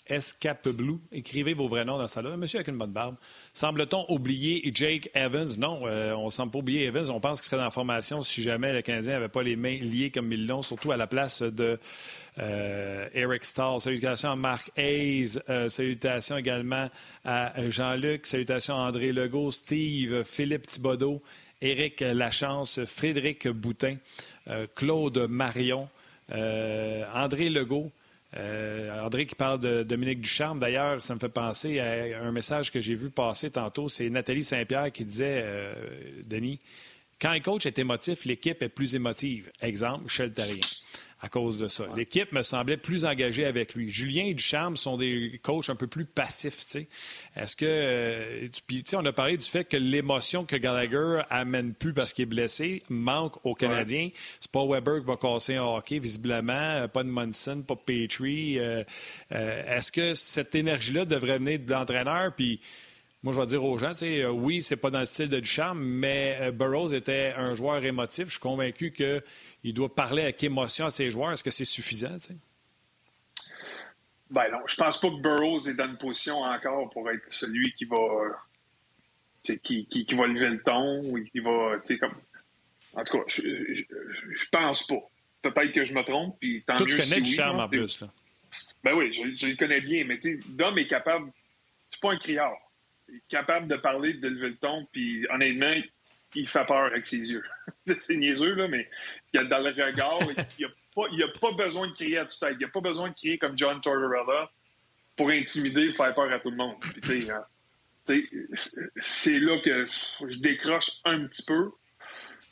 [0.10, 1.00] Escape-Blue.
[1.12, 3.16] Écrivez vos vrais noms dans ça là Monsieur avec une bonne barbe.
[3.54, 5.50] Semble-t-on oublier Jake Evans?
[5.58, 7.10] Non, euh, on ne semble pas oublier Evans.
[7.10, 9.78] On pense qu'il serait dans la formation si jamais le Canadien n'avait pas les mains
[9.78, 11.80] liées comme ils l'ont, surtout à la place de
[12.40, 13.80] euh, Eric Stahl.
[13.80, 15.40] Salutations à Marc Hayes.
[15.50, 16.90] Euh, salutations également
[17.24, 18.26] à Jean-Luc.
[18.26, 21.22] Salutations à André Legault, Steve, Philippe Thibodeau,
[21.62, 23.98] Éric Lachance, Frédéric Boutin,
[24.76, 25.90] Claude Marion,
[26.32, 27.92] André Legault.
[28.38, 30.60] Euh, André qui parle de Dominique Ducharme.
[30.60, 33.90] D'ailleurs, ça me fait penser à un message que j'ai vu passer tantôt.
[33.90, 35.74] C'est Nathalie Saint-Pierre qui disait, euh,
[36.26, 36.60] Denis,
[37.20, 39.52] quand un coach est émotif, l'équipe est plus émotive.
[39.62, 40.60] Exemple, Michel Therrien
[41.22, 41.86] à cause de ça.
[41.98, 43.92] L'équipe me semblait plus engagée avec lui.
[43.92, 46.64] Julien et Ducharme sont des coachs un peu plus passifs.
[47.36, 47.66] Est-ce que.
[47.66, 52.24] Euh, puis, on a parlé du fait que l'émotion que Gallagher amène plus parce qu'il
[52.24, 54.10] est blessé manque aux Canadiens.
[54.40, 56.88] C'est pas Weber qui va casser un hockey, visiblement.
[56.88, 58.58] Pas de Munson, pas de Petrie.
[58.58, 58.84] Euh,
[59.34, 62.34] euh, est-ce que cette énergie-là devrait venir de l'entraîneur?
[62.36, 62.62] Puis.
[63.22, 63.90] Moi, je vais dire aux gens,
[64.32, 68.28] oui, c'est pas dans le style de Ducharme, mais Burroughs était un joueur émotif.
[68.28, 69.22] Je suis convaincu que
[69.64, 71.32] il doit parler avec émotion à ses joueurs.
[71.32, 72.18] Est-ce que c'est suffisant?
[74.30, 77.74] Ben non, je pense pas que Burroughs est dans une position encore pour être celui
[77.74, 77.98] qui va
[79.44, 82.16] qui, qui, qui, va lever le ton ou qui va comme
[82.94, 83.42] en tout cas je,
[83.74, 85.00] je, pense pas
[85.42, 87.68] peut-être que je me trompe puis tant Toi, mieux tu connais si du charme en
[87.68, 88.08] plus là.
[88.84, 91.32] ben oui je, je, le connais bien mais tu sais Dom est capable
[91.90, 92.58] c'est pas un criard
[93.08, 95.74] il est capable de parler de lever le ton puis honnêtement
[96.36, 97.44] il fait peur avec ses yeux.
[97.86, 98.90] c'est niaiseux, là, mais
[99.34, 100.20] il a dans le regard,
[100.58, 100.68] il
[101.16, 102.54] n'y a, pas besoin de crier à toute tête.
[102.54, 104.52] Il n'y a pas besoin de crier comme John Tortorella
[105.16, 106.76] pour intimider faire peur à tout le monde.
[107.10, 107.46] Hein,
[108.98, 109.86] c'est là que
[110.28, 111.72] je décroche un petit peu.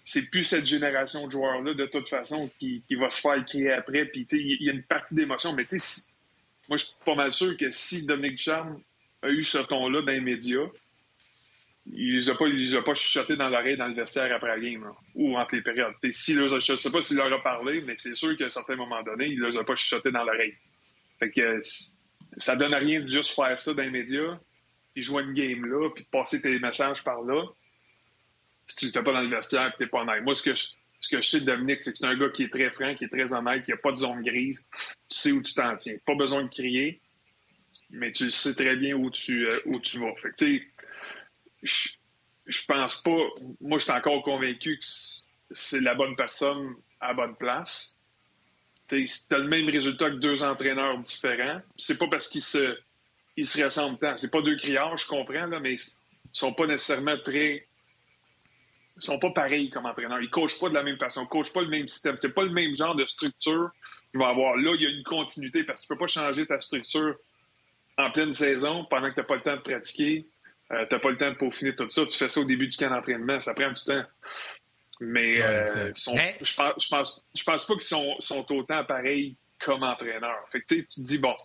[0.06, 4.06] C'est plus cette génération de joueurs-là, de toute façon, qui, va se faire crier après.
[4.06, 5.54] Puis, il y a une partie d'émotion.
[5.54, 5.66] Mais
[6.70, 8.82] moi, je suis pas mal sûr que si Dominique Charme
[9.22, 10.22] a eu ce ton-là dans les
[11.94, 14.50] il les a pas, il les a pas chuchoté dans l'oreille dans le vestiaire après
[14.50, 15.94] la game, ou entre les périodes.
[16.12, 18.76] Si je ne sais pas s'il leur a parlé, mais c'est sûr qu'à un certain
[18.76, 20.56] moment donné, il les a pas chuchoté dans l'oreille.
[21.20, 21.62] Fait que
[22.38, 24.06] ça donne rien de juste faire ça dans les
[24.94, 27.44] puis jouer une game là, puis passer tes messages par là.
[28.66, 30.24] Si tu fais pas dans le vestiaire, tu n'es pas honnête.
[30.24, 30.70] Moi, ce que je,
[31.00, 32.90] ce que je sais de Dominique, c'est que c'est un gars qui est très franc,
[32.90, 34.66] qui est très honnête, qui n'a pas de zone grise.
[35.10, 35.96] Tu sais où tu t'en tiens.
[36.06, 37.00] Pas besoin de crier,
[37.92, 40.14] mais tu sais très bien où tu, euh, où tu vas.
[40.16, 40.64] Fait
[41.64, 43.18] je, pense pas.
[43.62, 44.86] Moi, je suis encore convaincu que
[45.56, 47.98] c'est la bonne personne à la bonne place.
[48.88, 51.60] Tu as le même résultat que deux entraîneurs différents.
[51.76, 52.78] C'est pas parce qu'ils se,
[53.36, 54.16] ils se ressemblent tant.
[54.18, 55.82] C'est pas deux criards, je comprends, là, mais ils
[56.32, 57.68] sont pas nécessairement très.
[58.96, 60.22] Ils sont pas pareils comme entraîneurs.
[60.22, 62.16] Ils coachent pas de la même façon, ils coachent pas le même système.
[62.18, 63.70] C'est pas le même genre de structure
[64.10, 64.56] qu'ils vont avoir.
[64.56, 67.16] Là, il y a une continuité parce que tu peux pas changer ta structure
[67.98, 70.26] en pleine saison pendant que tu n'as pas le temps de pratiquer
[70.72, 72.06] euh, t'as pas le temps de peaufiner tout ça.
[72.06, 73.40] Tu fais ça au début du camp d'entraînement.
[73.42, 74.04] Ça prend du temps.
[75.00, 79.84] Mais euh, je, pense, je, pense, je pense pas qu'ils sont, sont autant pareils comme
[79.84, 80.48] entraîneurs.
[80.52, 81.36] Fait que, tu te dis, bon,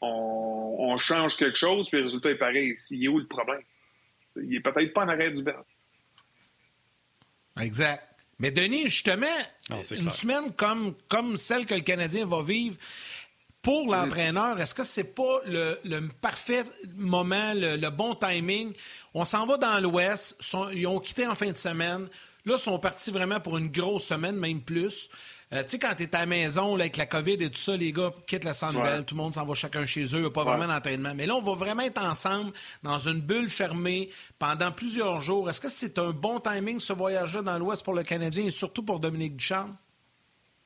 [0.00, 2.74] on, on, change quelque chose, puis le résultat est pareil.
[2.90, 3.62] Il est où le problème?
[4.36, 5.52] Il est peut-être pas en arrêt du banc.
[7.60, 8.08] Exact.
[8.38, 9.26] Mais Denis, justement,
[9.90, 12.76] une semaine comme, comme celle que le Canadien va vivre,
[13.62, 16.64] pour l'entraîneur, est-ce que c'est pas le, parfait
[16.96, 18.72] moment, le, bon timing?
[19.14, 20.36] On s'en va dans l'Ouest,
[20.74, 22.08] ils ont quitté en fin de semaine.
[22.44, 25.08] Là, ils sont partis vraiment pour une grosse semaine, même plus.
[25.52, 27.76] Euh, tu sais, quand tu es à la maison avec la COVID et tout ça,
[27.76, 30.26] les gars quittent le centre tout le monde s'en va chacun chez eux, il n'y
[30.26, 31.14] a pas vraiment d'entraînement.
[31.14, 35.50] Mais là, on va vraiment être ensemble dans une bulle fermée pendant plusieurs jours.
[35.50, 38.82] Est-ce que c'est un bon timing, ce voyage-là dans l'Ouest pour le Canadien et surtout
[38.82, 39.68] pour Dominique Duchamp?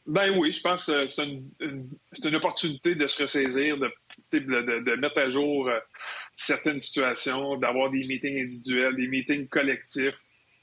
[0.06, 3.90] Ben oui, je pense que c'est une, opportunité de se ressaisir, de,
[4.32, 5.78] de, mettre à jour euh,
[6.36, 10.18] certaines situations, d'avoir des meetings individuels, des meetings collectifs.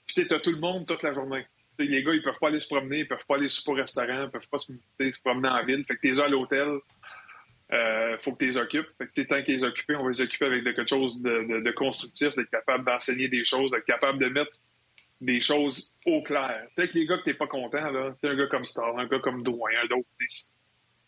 [0.08, 1.45] Puis tu as tout le monde toute la journée.
[1.77, 4.23] les gars, ils peuvent pas aller se promener, ils peuvent pas aller souper au restaurant,
[4.23, 5.84] ils peuvent pas se, se promener en ville.
[5.86, 6.79] Fait que t'es à l'hôtel,
[7.73, 8.88] euh, faut que tu les occupes.
[8.97, 11.71] Fait que tant qu'ils les occupés, on va les occuper avec quelque chose de, de
[11.71, 14.58] constructif, d'être capable d'enseigner des choses, d'être capable de mettre
[15.23, 16.67] des choses au clair.
[16.75, 19.19] Peut-être que les gars que t'es pas content, là, un gars comme Star, un gars
[19.19, 19.71] comme Drouin,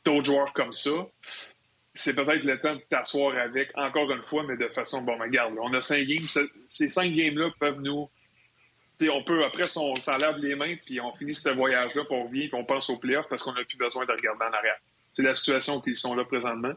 [0.04, 1.08] d'autres joueurs comme ça,
[1.94, 5.56] c'est peut-être le temps de t'asseoir avec, encore une fois, mais de façon, bon, regarde,
[5.62, 6.28] on a cinq games,
[6.68, 8.10] ces cinq games-là peuvent nous...
[9.00, 12.16] sais, on peut, après, on s'en lave les mains, puis on finit ce voyage-là, puis
[12.16, 14.54] on revient, puis on pense au playoff parce qu'on n'a plus besoin de regarder en
[14.54, 14.78] arrière.
[15.14, 16.74] C'est la situation qu'ils sont là présentement.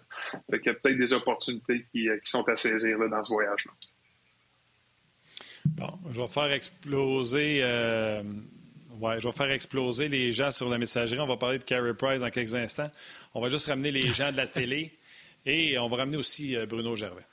[0.49, 3.25] Fait qu'il y a peut-être des opportunités qui, euh, qui sont à saisir là, dans
[3.25, 3.73] ce voyage-là.
[5.77, 7.61] Bon, je vais faire exploser.
[7.63, 8.23] Euh,
[9.01, 11.21] ouais, je vais faire exploser les gens sur la messagerie.
[11.21, 12.91] On va parler de Carey Price dans quelques instants.
[13.35, 14.93] On va juste ramener les gens de la télé.
[15.47, 17.25] Et on va ramener aussi Bruno Gervais.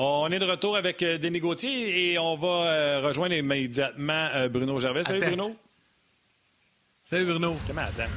[0.00, 4.48] On est de retour avec euh, Denis Gauthier et on va euh, rejoindre immédiatement euh,
[4.48, 5.02] Bruno Gervais.
[5.02, 5.56] Salut Bruno.
[7.08, 7.56] Salut Bruno.
[7.66, 8.12] Comment attends?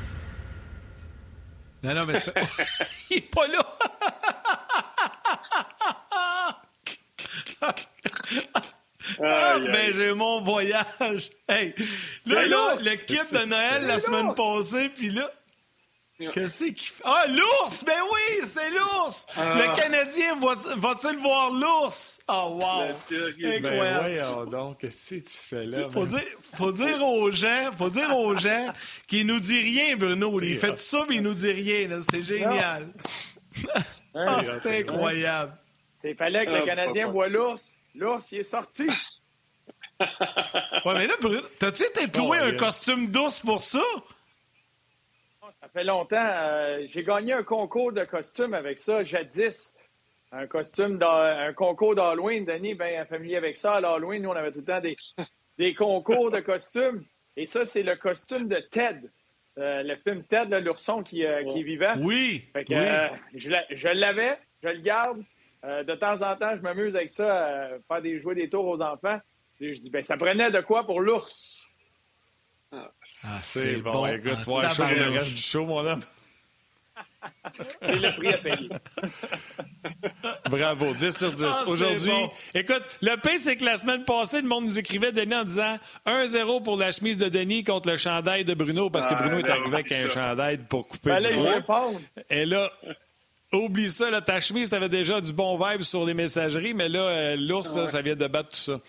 [1.82, 2.15] Non, non, mais
[3.10, 3.77] il n'est pas là.
[9.23, 11.32] ah, ben j'ai mon voyage.
[11.47, 11.73] Hey,
[12.25, 15.32] là, là, le kit de Noël la semaine passée, puis là,
[16.34, 17.04] Qu'est-ce qu'il fait?
[17.04, 17.84] Ah, l'ours!
[17.84, 19.28] Ben oui, c'est l'ours!
[19.36, 19.56] Ah.
[19.56, 20.38] Le Canadien
[20.78, 22.20] va-t-il voir l'ours?
[22.28, 22.84] Oh, wow!
[23.44, 24.46] Incroyable!
[24.46, 25.90] Ben donc, qu'est-ce que tu fais là?
[25.90, 26.24] Faut dire,
[26.56, 28.72] faut dire aux gens, faut dire aux gens
[29.08, 30.40] qu'il nous dit rien, Bruno.
[30.42, 32.02] Il fait tout ça, mais il nous dit rien.
[32.02, 32.88] C'est génial.
[34.16, 35.54] ah, c'est incroyable.
[36.04, 37.74] Il fallait que le ah, Canadien voit l'ours.
[37.96, 38.88] L'ours, il est sorti.
[40.00, 43.84] ouais, mais là, Bruno, t'as-tu été trouvé un costume d'ours pour ça?
[45.74, 46.18] Ça fait longtemps.
[46.18, 49.78] Euh, j'ai gagné un concours de costumes avec ça, jadis.
[50.34, 52.44] Un costume, un concours d'Halloween.
[52.44, 53.76] Denis, bien familier avec ça.
[53.76, 54.98] À l'Halloween, nous, on avait tout le temps des,
[55.58, 57.06] des concours de costumes.
[57.38, 59.00] Et ça, c'est le costume de Ted.
[59.58, 61.96] Euh, le film Ted, l'ourson qui, euh, qui, est vivant.
[62.00, 62.50] Oui.
[63.34, 65.24] je l'avais, je le garde.
[65.64, 69.20] de temps en temps, je m'amuse avec ça, faire des jouer des tours aux enfants.
[69.62, 71.66] Et je dis, ben, ça prenait de quoi pour l'ours?
[72.74, 72.92] Ah,
[73.42, 73.92] c'est bon.
[73.92, 74.06] bon.
[74.08, 76.02] Écoute, tu vas chaud le reste du show, mon homme.
[77.82, 78.70] C'est le prix à payer.
[80.50, 81.46] Bravo, 10 sur 10.
[81.46, 82.12] Ah, Aujourd'hui,
[82.54, 85.78] écoute, le pire, c'est que la semaine passée, le monde nous écrivait, Denis, en disant
[86.06, 89.50] 1-0 pour la chemise de Denis contre le chandail de Bruno, parce que Bruno est
[89.50, 91.92] ah, arrivé avec un chandail pour couper du bois.
[92.30, 92.72] Et là,
[93.54, 97.02] oublie ça, là, ta chemise, t'avais déjà du bon vibe sur les messageries, mais là,
[97.02, 98.80] euh, l'ours, ça vient de battre tout ça.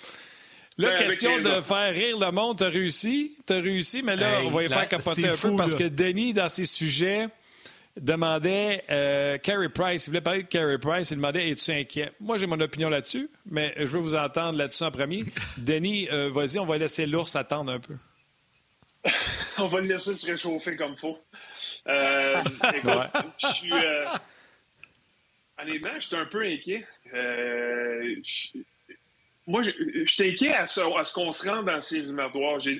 [0.78, 4.50] Là, ben, question de faire rire le monde, t'as réussi, t'as réussi, mais là, on
[4.50, 7.28] va y faire capoter un peu parce que Denis, dans ses sujets,
[8.00, 10.06] demandait euh, Carey Price.
[10.06, 11.10] Il voulait parler de Carey Price.
[11.10, 12.12] Il demandait Es-tu inquiet?
[12.20, 15.24] Moi, j'ai mon opinion là-dessus, mais je veux vous entendre là-dessus en premier.
[15.58, 17.96] Denis, euh, vas-y, on va laisser l'ours attendre un peu.
[19.58, 21.18] on va le laisser se réchauffer comme il faut.
[21.88, 22.42] Euh,
[22.74, 22.92] écoute,
[23.38, 23.72] je suis.
[23.72, 24.04] Euh,
[25.60, 26.86] honnêtement, je suis un peu inquiet.
[27.12, 28.62] Je
[29.46, 29.70] moi, je,
[30.06, 30.80] suis inquiet à ce,
[31.14, 32.60] qu'on se rende dans ces éliminatoires.
[32.60, 32.78] Je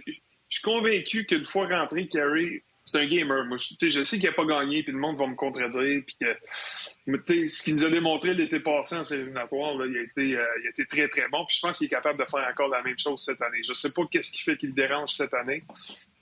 [0.49, 3.45] suis convaincu qu'une fois rentré, Kerry, c'est un gamer.
[3.47, 6.03] Moi, je, je sais qu'il n'a pas gagné, puis le monde va me contredire.
[6.07, 10.03] Puis que, ce qu'il nous a démontré l'été passé en ces éliminatoires, là, il, a
[10.03, 11.45] été, euh, il a été très, très bon.
[11.47, 13.63] Puis je pense qu'il est capable de faire encore la même chose cette année.
[13.63, 15.65] Je ne sais pas qu'est-ce qui fait qu'il dérange cette année.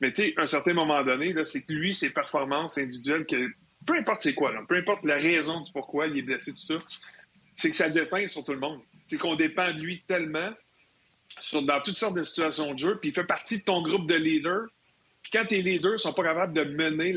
[0.00, 3.48] Mais à un certain moment donné, c'est que lui, ses performances individuelles, que,
[3.86, 6.78] peu importe c'est quoi, peu importe la raison du pourquoi il est blessé, tout ça,
[7.56, 10.52] c'est que ça déteint sur tout le monde c'est qu'on dépend de lui tellement
[11.52, 14.14] dans toutes sortes de situations de jeu, puis il fait partie de ton groupe de
[14.14, 14.66] leaders.
[15.22, 17.12] Puis quand tes leaders sont pas capables de mener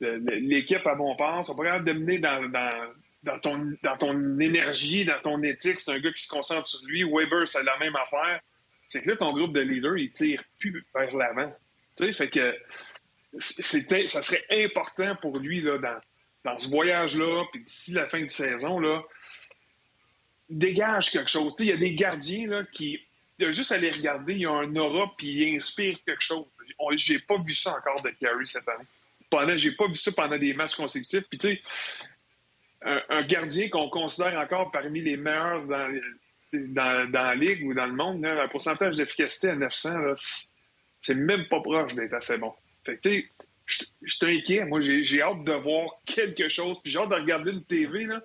[0.00, 5.20] l'équipe à bon port, sont pas capables de mener dans, ton, dans ton énergie, dans
[5.20, 7.04] ton éthique, c'est un gars qui se concentre sur lui.
[7.04, 8.40] Weber, c'est la même affaire.
[8.88, 11.54] C'est que là, ton groupe de leaders, il tire plus vers l'avant.
[11.96, 12.52] Tu sais, fait que
[13.38, 16.00] ça serait important pour lui là, dans,
[16.44, 19.04] dans ce voyage-là, puis d'ici la fin de saison, là,
[20.48, 21.52] dégage quelque chose.
[21.58, 23.00] Il y a des gardiens là, qui,
[23.38, 26.46] juste à les regarder, ils ont un aura puis ils inspirent quelque chose.
[26.96, 28.84] J'ai pas vu ça encore de Carey cette année.
[29.30, 31.24] Pendant, j'ai pas vu ça pendant des matchs consécutifs.
[31.28, 31.62] Puis tu sais,
[32.82, 36.00] un, gardien qu'on considère encore parmi les meilleurs dans,
[36.52, 39.90] dans, la ligue ou dans le monde, un pourcentage d'efficacité à 900,
[41.00, 42.52] c'est même pas proche d'être assez bon.
[42.84, 44.64] Fait tu sais, je suis inquiet.
[44.66, 46.76] Moi, j'ai hâte de voir quelque chose.
[46.82, 48.20] Puis j'ai hâte de regarder une TV, là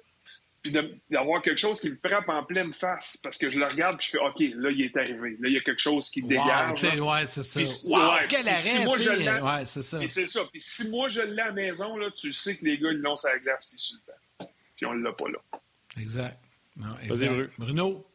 [0.72, 3.98] puis d'avoir quelque chose qui me frappe en pleine face parce que je le regarde
[3.98, 5.38] puis je fais OK, là, il est arrivé.
[5.40, 6.84] Là, il y a quelque chose qui dégage.
[6.84, 7.60] ouais, c'est ça.
[7.90, 10.00] wow, quel arrêt, si ouais, c'est ça.
[10.08, 10.42] c'est ça.
[10.52, 13.00] Puis si moi, je l'ai à la maison, là, tu sais que les gars, ils
[13.00, 13.98] l'ont sur la glace puis sur
[14.40, 15.60] le Puis on l'a pas là.
[16.00, 16.38] Exact.
[16.78, 17.52] Non, exact.
[17.58, 18.06] Bruno?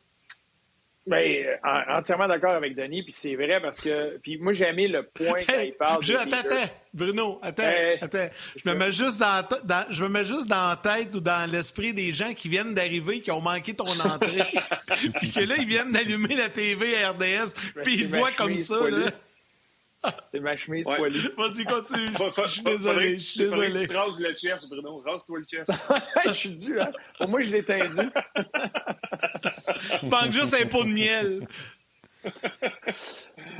[1.07, 1.45] Ben,
[1.91, 4.17] entièrement d'accord avec Denis, puis c'est vrai parce que.
[4.23, 6.03] Puis moi, j'ai aimé le point quand il parle.
[6.03, 7.63] Je, attends, attends, Bruno, attends,
[8.01, 8.29] attends.
[8.57, 9.47] Je me, mets juste dans,
[9.91, 13.21] je me mets juste dans la tête ou dans l'esprit des gens qui viennent d'arriver,
[13.21, 14.45] qui ont manqué ton entrée,
[15.21, 17.53] puis que là, ils viennent d'allumer la TV à RDS,
[17.83, 19.11] puis ils voient comme ça, là.
[20.33, 21.29] C'est ma chemise poilue.
[21.39, 22.09] Vas-y, continue.
[22.13, 23.19] Je suis désolé.
[23.19, 23.89] Je suis désolé.
[23.89, 25.03] Tu rases le chest, Bruno.
[25.05, 25.73] Rase-toi le chest.
[26.27, 26.91] je suis dû, hein.
[27.19, 28.11] Pour moi, je l'ai tendu.
[30.03, 31.47] Manque juste un pot de miel.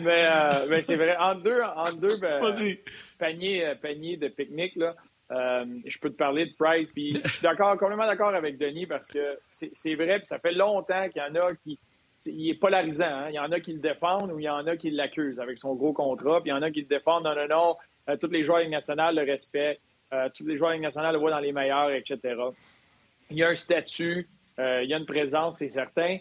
[0.01, 1.17] mais, euh, mais c'est vrai.
[1.17, 2.41] En deux, en deux ben,
[3.19, 4.95] panier, euh, panier de pique-nique, là.
[5.31, 6.91] Euh, je peux te parler de Price.
[6.91, 10.53] Puis je suis d'accord, complètement d'accord avec Denis parce que c'est vrai, puis ça fait
[10.53, 11.79] longtemps qu'il y en a qui.
[12.27, 13.05] Il est polarisant.
[13.05, 13.27] Hein.
[13.29, 15.59] Il y en a qui le défendent ou il y en a qui l'accusent avec
[15.59, 16.41] son gros contrat.
[16.41, 17.25] Puis il y en a qui le défendent.
[17.25, 17.77] Non, non, non.
[18.09, 19.83] Euh, tous les joueurs nationaux le respectent.
[20.35, 22.19] Tous les joueurs nationaux le voient dans les meilleurs, etc.
[23.31, 24.29] Il y a un statut.
[24.59, 26.19] Il y a une présence, c'est certain.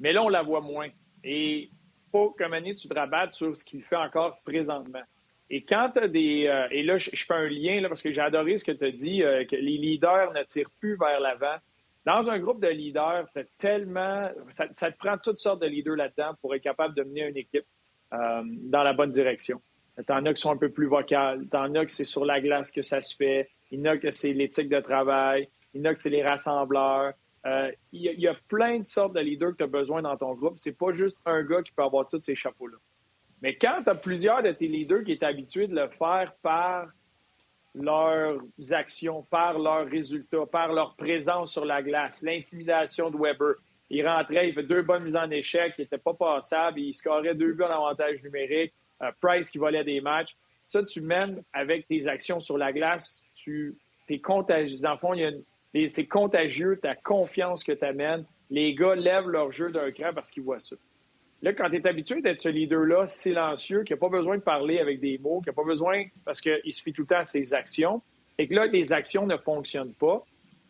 [0.00, 0.88] Mais là, on la voit moins.
[1.24, 1.70] Et
[2.10, 5.02] faut comme année, tu te rabattes sur ce qu'il fait encore présentement.
[5.50, 6.46] Et quand tu as des.
[6.46, 8.84] Euh, et là, je, fais un lien là, parce que j'ai adoré ce que tu
[8.84, 11.56] as dit, euh, que les leaders ne tirent plus vers l'avant.
[12.06, 13.28] Dans un groupe de leaders,
[13.58, 14.30] tellement.
[14.48, 17.66] Ça, te prend toutes sortes de leaders là-dedans pour être capable de mener une équipe
[18.14, 19.60] euh, dans la bonne direction.
[20.06, 22.72] T'en as qui sont un peu plus vocales, t'en as que c'est sur la glace
[22.72, 25.82] que ça se fait, il y en a que c'est l'éthique de travail, il y
[25.82, 27.12] en a que c'est les rassembleurs.
[27.44, 30.02] Il, y a, il y, a plein de sortes de leaders que tu as besoin
[30.02, 30.54] dans ton groupe.
[30.58, 32.76] C'est pas juste un gars qui peut avoir tous ces chapeaux-là.
[33.42, 36.86] Mais quand tu as plusieurs de tes leaders qui étaient habitués de le faire par
[37.74, 38.40] leurs
[38.70, 43.54] actions, par leurs résultats, par leur présence sur la glace, l'intimidation de Weber.
[43.90, 47.34] Il rentrait, il fait deux bonnes mises en échec, il n'était pas passable, il scorait
[47.34, 48.72] deux buts en avantage numérique,
[49.02, 50.34] euh, Price qui volait des matchs.
[50.64, 53.76] Ça, tu mènes avec tes actions sur la glace, tu
[54.08, 54.78] es contagieux.
[54.80, 55.14] Dans le fond,
[55.88, 58.24] c'est contagieux, ta confiance que tu amènes.
[58.50, 60.76] Les gars lèvent leur jeu d'un cran parce qu'ils voient ça.
[61.42, 64.78] Là, quand tu es habitué d'être ce leader-là, silencieux, qui n'a pas besoin de parler
[64.78, 67.24] avec des mots, qui n'a pas besoin, parce qu'il se fait tout le temps à
[67.24, 68.00] ses actions,
[68.38, 70.24] et que là, les actions ne fonctionnent pas.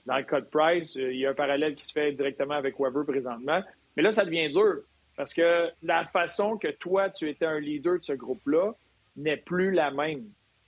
[0.07, 2.55] Dans le cas de Price, euh, il y a un parallèle qui se fait directement
[2.55, 3.61] avec Weber présentement.
[3.96, 4.80] Mais là, ça devient dur,
[5.16, 8.72] parce que la façon que toi, tu étais un leader de ce groupe-là
[9.16, 10.24] n'est plus la même.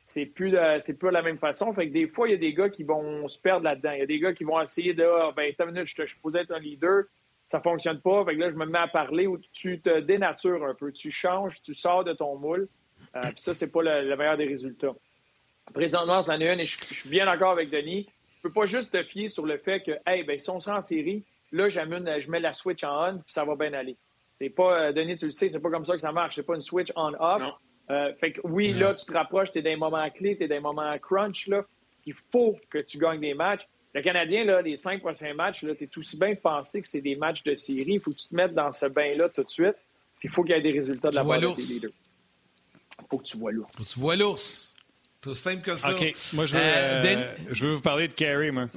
[0.06, 1.72] C'est plus, c'est plus la même façon.
[1.72, 3.92] Fait que des fois, il y a des gars qui vont se perdre là-dedans.
[3.92, 6.38] Il y a des gars qui vont essayer de, ah, ben, minute, je te je
[6.38, 7.04] être un leader
[7.46, 8.24] ça fonctionne pas.
[8.24, 10.92] Fait que là, je me mets à parler où tu te dénatures un peu.
[10.92, 12.68] Tu changes, tu sors de ton moule.
[13.16, 14.94] Euh, puis ça, c'est pas le, meilleur des résultats.
[15.72, 18.04] Présentement, c'en est une et je, suis bien d'accord avec Denis.
[18.04, 20.78] Tu peux pas juste te fier sur le fait que, hey, ben, si on sera
[20.78, 23.96] en série, là, je mets la switch en on puis ça va bien aller.
[24.36, 26.34] C'est pas, euh, Denis, tu le sais, c'est pas comme ça que ça marche.
[26.34, 27.42] C'est pas une switch on-off.
[27.90, 30.44] Euh, fait que oui, là, tu te rapproches, tu es dans des moments clés, tu
[30.44, 31.64] es dans des moments crunch, là.
[32.06, 33.66] Il faut que tu gagnes des matchs.
[33.94, 37.16] Le Canadien, là, les cinq prochains matchs, tu es aussi bien pensé que c'est des
[37.16, 37.94] matchs de série.
[37.94, 39.76] Il faut que tu te mettes dans ce bain-là tout de suite.
[40.18, 41.90] Puis il faut qu'il y ait des résultats de la part de tes leaders.
[42.98, 43.70] Il faut que tu vois l'ours.
[43.76, 44.74] Faut que tu vois l'ours.
[45.20, 45.92] Tout simple que ça.
[45.92, 46.14] OK.
[46.34, 48.68] Moi, je veux, euh, euh, je veux vous parler de Carey, moi.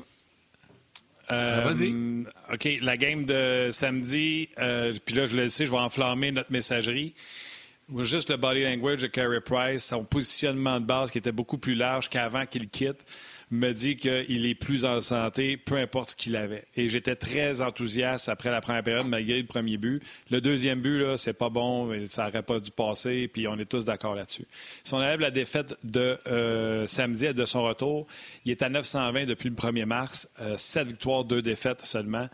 [1.32, 1.94] Euh, ah, Vas-y.
[2.54, 4.48] OK, la game de samedi,
[5.06, 7.16] puis là, je le sais, je vais enflammer notre messagerie.
[7.96, 11.74] Juste le body language de Carey Price, son positionnement de base qui était beaucoup plus
[11.74, 13.06] large qu'avant qu'il quitte
[13.50, 16.66] me dit qu'il est plus en santé, peu importe ce qu'il avait.
[16.76, 20.04] Et j'étais très enthousiaste après la première période, malgré le premier but.
[20.30, 23.66] Le deuxième but, là, c'est pas bon, ça n'aurait pas dû passer, puis on est
[23.66, 24.46] tous d'accord là-dessus.
[24.84, 28.06] Si on enlève la défaite de euh, samedi de son retour,
[28.44, 32.28] il est à 920 depuis le 1er mars, euh, 7 victoires, 2 défaites seulement.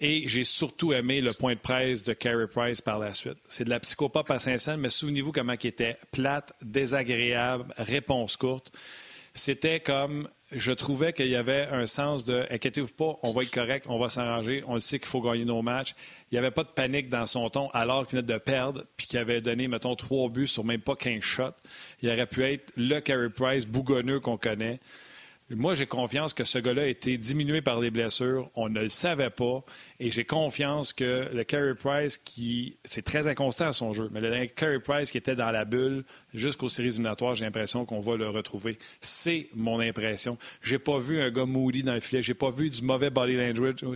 [0.00, 3.38] Et j'ai surtout aimé le point de presse de Carey Price par la suite.
[3.48, 8.70] C'est de la psychopop à Saint-Saëns, mais souvenez-vous comment il était plate, désagréable, réponse courte.
[9.34, 13.50] C'était comme je trouvais qu'il y avait un sens de inquiétez-vous pas, on va être
[13.50, 15.94] correct, on va s'arranger, on le sait qu'il faut gagner nos matchs.
[16.30, 19.06] Il n'y avait pas de panique dans son ton alors qu'il venait de perdre puis
[19.06, 21.42] qu'il avait donné, mettons, trois buts sur même pas 15 shots.
[22.02, 24.80] Il aurait pu être le Carey Price bougonneux qu'on connaît.
[25.50, 28.50] Moi, j'ai confiance que ce gars-là a été diminué par des blessures.
[28.54, 29.64] On ne le savait pas.
[29.98, 32.76] Et j'ai confiance que le Carey Price, qui.
[32.84, 36.04] C'est très inconstant à son jeu, mais le Carey Price qui était dans la bulle
[36.34, 38.76] jusqu'aux séries éliminatoires, j'ai l'impression qu'on va le retrouver.
[39.00, 40.36] C'est mon impression.
[40.62, 42.20] J'ai pas vu un gars moody dans le filet.
[42.20, 43.36] J'ai pas vu du mauvais body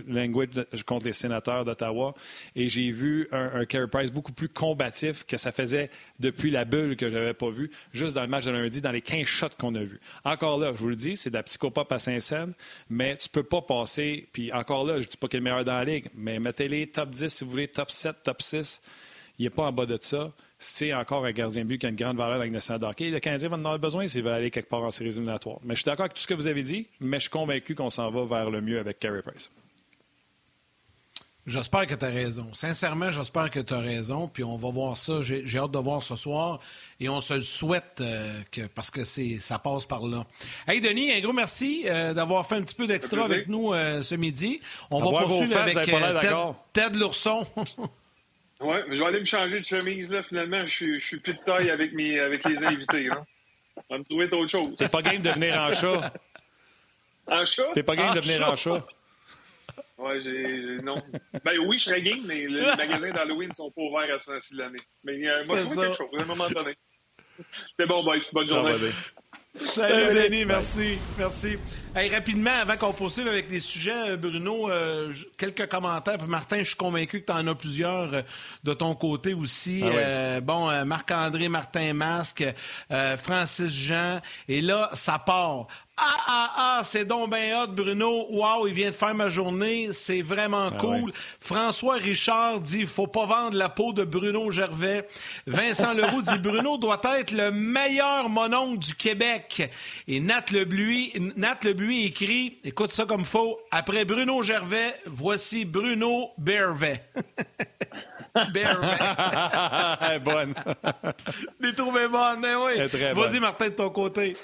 [0.07, 2.15] language, contre les sénateurs d'Ottawa.
[2.55, 6.65] Et j'ai vu un, un Carey Price beaucoup plus combatif que ça faisait depuis la
[6.65, 9.49] bulle que j'avais pas vu, juste dans le match de lundi, dans les 15 shots
[9.59, 9.99] qu'on a vus.
[10.25, 12.53] Encore là, je vous le dis, c'est de la psychopop à Saint-Saëns,
[12.89, 15.63] mais tu peux pas passer, puis encore là, je dis pas qu'il est le meilleur
[15.63, 18.81] dans la ligue, mais mettez-les top 10 si vous voulez, top 7, top 6.
[19.39, 20.31] Il n'est pas en bas de ça.
[20.59, 23.09] C'est encore un gardien but qui a une grande valeur dans le national hockey.
[23.09, 25.59] Le Canadien va en avoir besoin s'il veut aller quelque part en séries éliminatoires.
[25.63, 27.75] Mais je suis d'accord avec tout ce que vous avez dit, mais je suis convaincu
[27.75, 29.49] qu'on s'en va vers le mieux avec Carey Price.
[31.45, 32.47] J'espère que tu as raison.
[32.53, 34.29] Sincèrement, j'espère que tu as raison.
[34.29, 35.21] Puis on va voir ça.
[35.21, 36.61] J'ai hâte de voir ce soir.
[37.01, 40.25] Et on se le souhaite euh, que, parce que ça passe par là.
[40.67, 44.01] Hey, Denis, un gros merci euh, d'avoir fait un petit peu d'extra avec nous euh,
[44.01, 44.61] ce midi.
[44.89, 46.35] On va poursuivre avec Ted,
[46.71, 47.45] Ted Lourson.
[48.61, 50.11] oui, mais je vais aller me changer de chemise.
[50.11, 50.23] Là.
[50.23, 53.09] Finalement, je suis, suis plus de taille avec, mes, avec les invités.
[53.11, 53.25] Hein.
[53.89, 54.75] On va me trouver autre chose.
[54.77, 56.13] T'es pas game de venir en chat.
[57.27, 57.67] En chat?
[57.73, 58.85] T'es pas game de venir en chat.
[60.03, 60.77] Ouais, j'ai.
[60.83, 60.95] Non.
[61.45, 64.53] Ben oui, je serais game, mais les magasins d'Halloween ne sont pas ouverts à ce
[64.53, 64.79] de l'année.
[65.03, 66.75] Mais euh, moi, je quelque chose, à un moment donné.
[67.69, 68.17] C'était bon, boys.
[68.33, 68.91] Bonne journée.
[69.55, 70.97] Salut, Denis, merci.
[71.15, 71.57] Merci.
[71.95, 76.17] rapidement, avant qu'on poursuive avec les sujets, euh, Bruno, euh, quelques commentaires.
[76.27, 78.21] Martin, je suis convaincu que tu en as plusieurs euh,
[78.63, 79.83] de ton côté aussi.
[79.83, 82.43] Ah bon, Marc-André, Martin Masque,
[83.19, 84.21] Francis Jean.
[84.47, 85.67] Et là, ça part.
[85.95, 88.25] Ah, ah, ah, c'est donc bien hot, Bruno.
[88.31, 89.89] Wow, il vient de faire ma journée.
[89.91, 91.13] C'est vraiment ah cool.
[91.39, 95.07] François Richard dit faut pas vendre la peau de Bruno Gervais.
[95.45, 99.69] Vincent Leroux dit Bruno doit être le meilleur mononcle du Québec.
[100.07, 107.03] Et Nat Lebuy, Nat écrit écoute ça comme faux après Bruno Gervais, voici Bruno Bervet.
[108.51, 110.19] Bervet.
[110.23, 110.55] bonne.
[111.59, 113.13] Les trouvé bonne, mais oui.
[113.13, 114.35] Vas-y, Martin, de ton côté.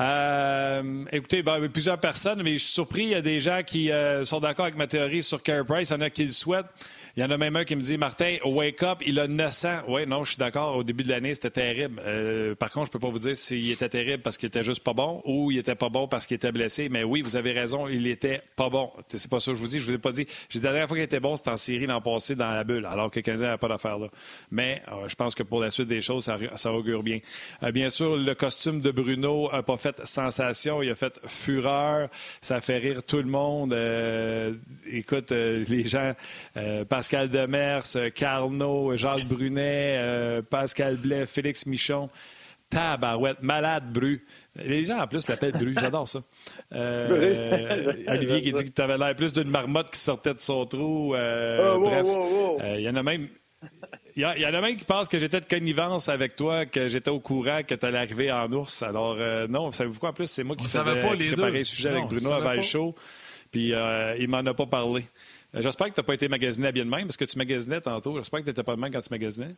[0.00, 3.02] Euh, écoutez, ben, plusieurs personnes, mais je suis surpris.
[3.02, 5.90] Il y a des gens qui euh, sont d'accord avec ma théorie sur Carey Price.
[5.90, 6.66] Il y en a qui le souhaitent.
[7.18, 9.78] Il y en a même un qui me dit Martin, wake up, il a 900.
[9.88, 10.76] Oui, non, je suis d'accord.
[10.76, 12.00] Au début de l'année, c'était terrible.
[12.06, 14.84] Euh, par contre, je peux pas vous dire s'il était terrible parce qu'il était juste
[14.84, 16.88] pas bon ou il était pas bon parce qu'il était blessé.
[16.88, 18.92] Mais oui, vous avez raison, il était pas bon.
[19.08, 19.80] C'est pas ça que je vous dis.
[19.80, 20.28] Je vous ai pas dit.
[20.48, 22.86] J'ai la dernière fois qu'il était bon, c'était en série l'an passé dans la bulle,
[22.86, 24.06] alors que 15 n'avait pas d'affaire là.
[24.52, 27.18] Mais euh, je pense que pour la suite des choses, ça, augure bien.
[27.64, 30.84] Euh, bien sûr, le costume de Bruno n'a pas fait sensation.
[30.84, 32.10] Il a fait fureur.
[32.40, 33.76] Ça fait rire tout le monde.
[34.88, 36.14] écoute, les gens,
[36.88, 42.10] parce Pascal Demers, euh, Carnot, Jacques Brunet, euh, Pascal Blais, Félix Michon.
[42.68, 44.26] Tabarouette, malade Bru.
[44.56, 46.20] Les gens en plus l'appellent Bru, j'adore ça.
[46.74, 50.66] Euh, Olivier qui dit que tu avais l'air plus d'une marmotte qui sortait de son
[50.66, 51.14] trou.
[51.14, 52.06] Oh, bref,
[52.76, 53.28] il y en a même.
[54.14, 57.10] Il y, en a même qui pensent que j'étais de connivence avec toi, que j'étais
[57.10, 58.82] au courant que tu allais arriver en ours.
[58.82, 59.16] Alors,
[59.48, 60.10] non, savez-vous quoi?
[60.10, 62.60] En plus, c'est moi qui, faisais, pas les préparais le sujet avec Bruno avant le
[62.60, 62.94] show.
[63.50, 63.72] Puis,
[64.18, 65.06] il m'en a pas parlé.
[65.54, 67.38] Euh, j'espère que tu n'as pas été magasiné à bien de même, parce que tu
[67.38, 68.16] magasinais tantôt.
[68.16, 69.54] J'espère que tu n'étais pas de même quand tu magasinais.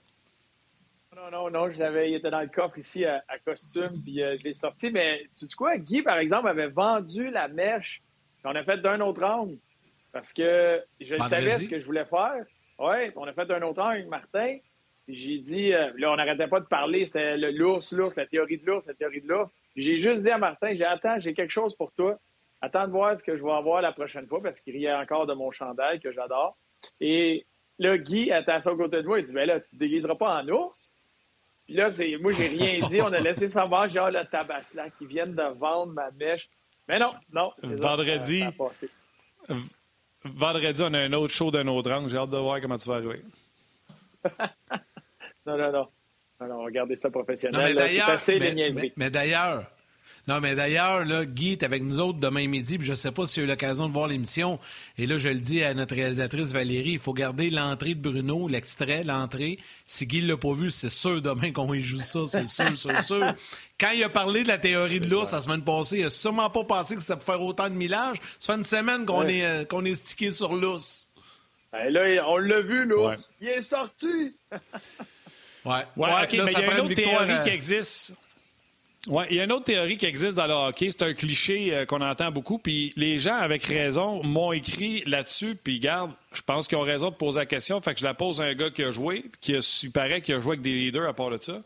[1.17, 4.37] Non, non, non, je l'avais, il était dans le coffre ici à, costume, puis euh,
[4.39, 4.91] je l'ai sorti.
[4.91, 8.03] Mais tu sais quoi, Guy, par exemple, avait vendu la mèche
[8.43, 9.59] qu'on a fait d'un autre angle.
[10.13, 12.45] Parce que je savais ce que je voulais faire.
[12.79, 14.57] Oui, on a fait d'un autre angle avec Martin.
[15.07, 18.67] J'ai dit, euh, là, on n'arrêtait pas de parler, c'était l'ours, l'ours, la théorie de
[18.67, 19.51] l'ours, la théorie de l'ours.
[19.77, 22.19] J'ai juste dit à Martin, j'ai attends, j'ai quelque chose pour toi.
[22.63, 25.27] Attends de voir ce que je vais avoir la prochaine fois parce qu'il riait encore
[25.27, 26.57] de mon chandail que j'adore.
[27.01, 27.47] Et
[27.79, 29.21] là, Guy était à son côté de moi.
[29.21, 30.93] Il dit Ben là, tu te déguiseras pas en ours.
[31.65, 33.01] Puis là, c'est, moi, j'ai rien dit.
[33.01, 36.49] On a laissé savoir, genre, le tabasla qui viennent de vendre ma mèche.
[36.89, 37.53] Mais non, non.
[37.63, 38.45] Vendredi.
[40.25, 42.11] vendredi, on a un autre show d'un autre angle.
[42.11, 43.23] J'ai hâte de voir comment tu vas arriver.
[45.47, 45.89] non, non, non.
[46.41, 47.61] Non, regardez ça professionnel.
[47.63, 48.19] mais d'ailleurs,
[48.97, 49.71] mais d'ailleurs,
[50.31, 53.11] non, mais d'ailleurs, là, Guy est avec nous autres demain midi, puis je ne sais
[53.11, 54.61] pas s'il a eu l'occasion de voir l'émission.
[54.97, 58.47] Et là, je le dis à notre réalisatrice Valérie, il faut garder l'entrée de Bruno,
[58.47, 59.59] l'extrait, l'entrée.
[59.87, 62.79] Si Guy ne l'a pas vu, c'est sûr demain qu'on y joue ça, c'est sûr,
[62.79, 63.35] sûr, sûr.
[63.81, 66.49] Quand il a parlé de la théorie de l'ours la semaine passée, il n'a sûrement
[66.49, 68.19] pas pensé que ça peut faire autant de millage.
[68.39, 71.09] Ça fait une semaine qu'on est, euh, qu'on est stické sur l'ours.
[71.73, 73.33] Ben là, on l'a vu, l'ours.
[73.41, 74.37] Il est sorti.
[75.65, 75.73] ouais.
[75.97, 78.15] ouais, OK, mais il y a une autre théorie qui existe.
[79.09, 80.91] Oui, il y a une autre théorie qui existe dans le hockey.
[80.91, 82.59] C'est un cliché euh, qu'on entend beaucoup.
[82.59, 85.55] Puis les gens, avec raison, m'ont écrit là-dessus.
[85.55, 87.81] Puis garde, je pense qu'ils ont raison de poser la question.
[87.81, 89.25] Fait que je la pose à un gars qui a joué.
[89.41, 91.63] Qui il paraît qu'il a joué avec des leaders à part de ça.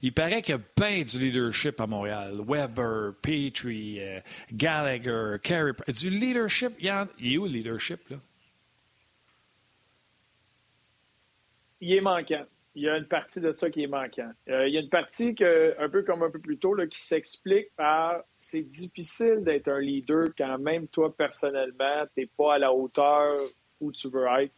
[0.00, 2.40] Il paraît qu'il y a bien du leadership à Montréal.
[2.46, 4.20] Weber, Petrie, euh,
[4.54, 5.72] Gallagher, Carey.
[5.88, 6.72] Du leadership.
[6.78, 8.16] Il, y a, il est où le leadership, là?
[11.80, 12.46] Il est manquant
[12.78, 14.30] il y a une partie de ça qui est manquant.
[14.48, 16.86] Euh, il y a une partie, que, un peu comme un peu plus tôt, là,
[16.86, 22.54] qui s'explique par c'est difficile d'être un leader quand même toi, personnellement, tu n'es pas
[22.54, 23.36] à la hauteur
[23.80, 24.52] où tu veux être.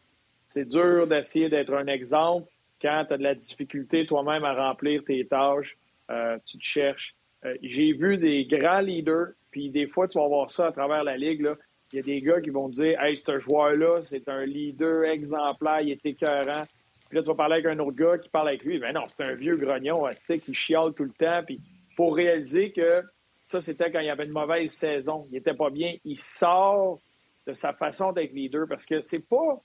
[0.47, 2.47] C'est dur d'essayer d'être un exemple
[2.83, 5.79] quand tu as de la difficulté toi-même à remplir tes tâches.
[6.11, 7.15] Euh, tu te cherches.
[7.47, 11.05] Euh, j'ai vu des grands leaders, puis des fois, tu vas voir ça à travers
[11.05, 11.49] la ligue.
[11.95, 15.81] Il y a des gars qui vont dire Hey, ce joueur-là, c'est un leader exemplaire,
[15.81, 16.67] il est écœurant.
[17.11, 18.79] Puis là, tu vas parler avec un autre gars qui parle avec lui.
[18.79, 21.43] Ben non, c'est un vieux grognon qui chiale tout le temps.
[21.45, 21.61] Puis
[21.97, 23.03] pour réaliser que
[23.45, 25.27] ça, c'était quand il y avait une mauvaise saison.
[25.29, 25.97] Il était pas bien.
[26.05, 27.01] Il sort
[27.49, 29.61] de sa façon d'être leader parce que c'est pas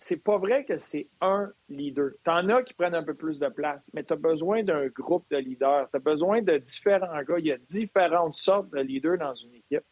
[0.00, 2.10] c'est pas vrai que c'est un leader.
[2.24, 5.26] T'en as qui prennent un peu plus de place, mais tu as besoin d'un groupe
[5.30, 5.88] de leaders.
[5.90, 7.38] Tu as besoin de différents gars.
[7.38, 9.84] Il y a différentes sortes de leaders dans une équipe.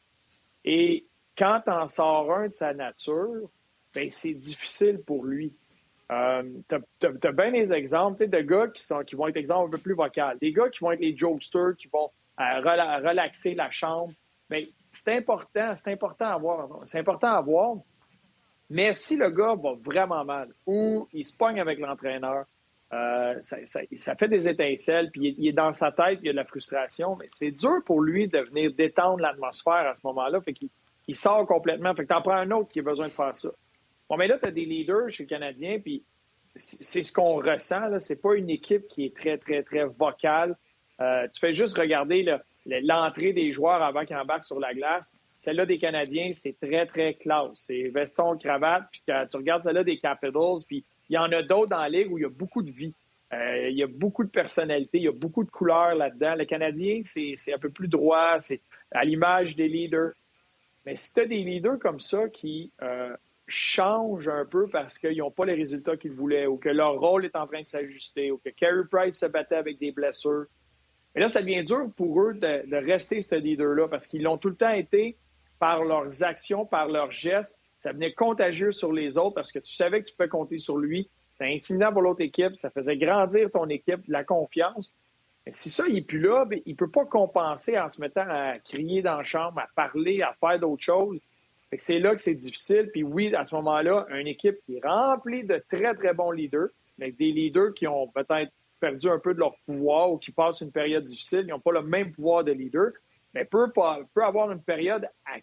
[0.65, 3.51] Et quand tu en sors un de sa nature,
[3.95, 5.55] ben c'est difficile pour lui.
[6.11, 9.71] Euh, tu as, bien des exemples de gars qui, sont, qui vont être exemples un
[9.71, 10.39] peu plus vocaux.
[10.41, 14.13] Des gars qui vont être les jokesters, qui vont euh, relaxer la chambre.
[14.49, 16.69] Mais c'est important, c'est important à voir.
[16.85, 17.77] C'est important à voir.
[18.71, 22.45] Mais si le gars va vraiment mal ou il se pogne avec l'entraîneur,
[22.91, 26.37] Euh, ça, fait des étincelles, puis il, est dans sa tête, il y a de
[26.37, 30.41] la frustration, mais c'est dur pour lui de venir détendre l'atmosphère à ce moment-là.
[30.41, 30.71] Fait qu'il
[31.07, 31.95] il sort complètement.
[31.95, 33.51] Fait que t'en prends un autre qui a besoin de faire ça.
[34.09, 36.03] Bon, mais là, tu as des leaders chez le Canadien, puis
[36.55, 37.89] c'est ce qu'on ressent.
[37.89, 38.01] Là.
[38.01, 40.57] C'est pas une équipe qui est très, très, très vocale.
[41.01, 42.27] Euh, tu fais juste regarder
[42.67, 45.13] l'entrée des joueurs avant qu'ils embarquent sur la glace.
[45.39, 47.51] Celle-là des Canadiens, c'est très, très classe.
[47.55, 48.85] C'est veston, cravate.
[48.91, 52.13] Puis tu regardes celle-là des Capitals, puis il y en a d'autres dans la ligue
[52.13, 52.93] où il y a beaucoup de vie.
[53.33, 56.35] Euh, il y a beaucoup de personnalité, il y a beaucoup de couleurs là-dedans.
[56.35, 60.13] Le Canadien, c'est un peu plus droit, c'est à l'image des leaders.
[60.87, 63.15] Mais si tu des leaders comme ça qui euh,
[63.49, 67.25] changent un peu parce qu'ils n'ont pas les résultats qu'ils voulaient ou que leur rôle
[67.25, 70.47] est en train de s'ajuster ou que Carey Price se battait avec des blessures,
[71.15, 74.51] mais là, ça devient dur pour eux de, rester ce leader-là parce qu'ils l'ont tout
[74.51, 75.17] le temps été
[75.59, 79.73] par leurs actions, par leurs gestes ça venait contagieux sur les autres parce que tu
[79.73, 81.09] savais que tu pouvais compter sur lui.
[81.33, 82.57] C'était intimidant pour l'autre équipe.
[82.57, 84.93] Ça faisait grandir ton équipe, la confiance.
[85.47, 88.01] Mais si ça, il n'est plus là, bien, il ne peut pas compenser en se
[88.01, 91.21] mettant à crier dans la chambre, à parler, à faire d'autres choses.
[91.77, 92.89] C'est là que c'est difficile.
[92.93, 96.69] Puis oui, à ce moment-là, une équipe qui est remplie de très, très bons leaders,
[96.97, 100.61] mais des leaders qui ont peut-être perdu un peu de leur pouvoir ou qui passent
[100.61, 102.93] une période difficile, ils n'ont pas le même pouvoir de leader,
[103.35, 105.39] mais peut, peut avoir une période à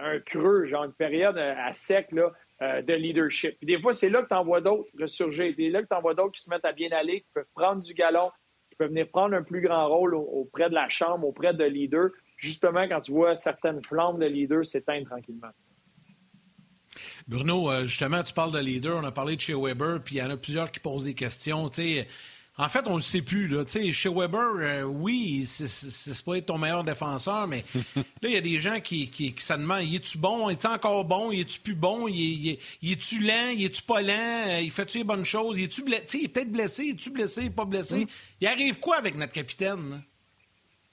[0.00, 2.32] un creux, genre une période euh, à sec là,
[2.62, 3.56] euh, de leadership.
[3.58, 5.54] Puis des fois, c'est là que tu en vois d'autres ressurgir.
[5.56, 7.46] C'est là que tu en vois d'autres qui se mettent à bien aller, qui peuvent
[7.54, 8.30] prendre du galon,
[8.68, 12.10] qui peuvent venir prendre un plus grand rôle auprès de la chambre, auprès de leaders,
[12.38, 15.50] justement quand tu vois certaines flammes de leaders s'éteindre tranquillement.
[17.26, 18.96] Bruno, euh, justement, tu parles de leader.
[18.96, 21.14] On a parlé de chez Weber, puis il y en a plusieurs qui posent des
[21.14, 21.68] questions.
[21.68, 22.08] Tu sais,
[22.56, 23.46] en fait, on ne le sait plus.
[23.46, 23.64] Là.
[23.66, 27.64] Chez Weber, euh, oui, c'est pas être ton meilleur défenseur, mais
[27.96, 30.48] là, il y a des gens qui, qui, qui se demandent est-tu bon?
[30.48, 31.30] Est-tu encore bon?
[31.30, 32.08] Il est-tu plus bon?
[32.08, 33.52] Il est-tu lent?
[33.54, 34.58] Il est-tu pas lent?
[34.60, 35.58] Il fait-tu les bonnes choses?
[35.58, 38.06] Il est-tu blessé Il est peut-être blessé Il est-tu blessé Pas blessé?
[38.06, 38.08] Mm.
[38.40, 40.02] Il arrive quoi avec notre capitaine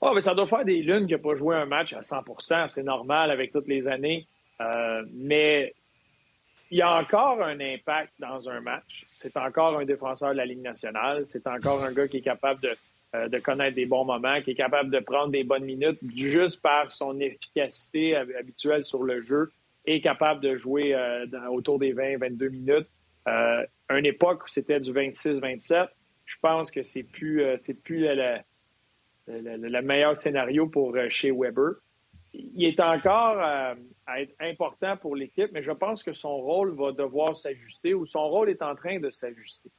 [0.05, 2.67] oh, mais ça doit faire des lunes qu'il n'a pas joué un match à 100%
[2.67, 4.27] C'est normal avec toutes les années.
[4.61, 5.73] Euh, mais
[6.71, 9.05] il y a encore un impact dans un match.
[9.17, 11.23] C'est encore un défenseur de la Ligue nationale.
[11.25, 12.75] C'est encore un gars qui est capable de,
[13.15, 16.61] euh, de, connaître des bons moments, qui est capable de prendre des bonnes minutes juste
[16.61, 19.51] par son efficacité habituelle sur le jeu
[19.85, 22.87] et capable de jouer euh, autour des 20-22 minutes.
[23.89, 25.87] Une époque où c'était du 26-27,
[26.25, 28.07] je pense que c'est plus, c'est plus
[29.27, 31.75] le, le, meilleur scénario pour chez Weber.
[32.33, 36.91] Il est encore à être important pour l'équipe, mais je pense que son rôle va
[36.91, 39.71] devoir s'ajuster ou son rôle est en train de s'ajuster.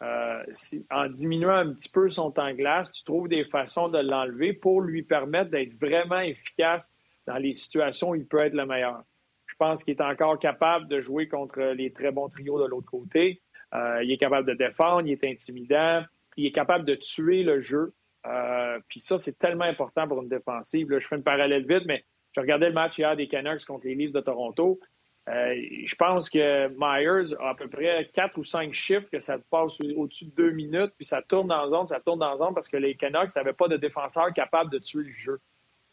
[0.00, 0.44] Euh,
[0.90, 4.80] en diminuant un petit peu son temps glace, tu trouves des façons de l'enlever pour
[4.80, 6.88] lui permettre d'être vraiment efficace
[7.26, 9.02] dans les situations où il peut être le meilleur.
[9.46, 12.90] Je pense qu'il est encore capable de jouer contre les très bons trios de l'autre
[12.90, 13.42] côté.
[13.74, 16.04] Euh, il est capable de défendre, il est intimidant,
[16.36, 17.92] il est capable de tuer le jeu.
[18.28, 20.86] Euh, puis ça, c'est tellement important pour une défensive.
[20.90, 22.04] Je fais une parallèle vite, mais
[22.34, 24.78] je regardais le match hier des Canucks contre les Leafs de Toronto.
[25.28, 25.54] Euh,
[25.84, 29.78] je pense que Myers a à peu près quatre ou cinq chiffres que ça passe
[29.80, 32.78] au-dessus de deux minutes, puis ça tourne dans zone, ça tourne dans zone parce que
[32.78, 35.38] les Canucks n'avaient pas de défenseurs capables de tuer le jeu.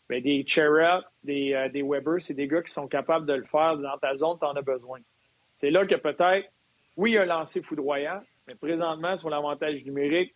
[0.09, 3.77] Mais des Chera, des, euh, Weber, c'est des gars qui sont capables de le faire
[3.77, 4.99] dans ta zone, tu en as besoin.
[5.57, 6.47] C'est là que peut-être,
[6.95, 10.33] oui, il y a un lancer foudroyant, mais présentement, sur l'avantage numérique,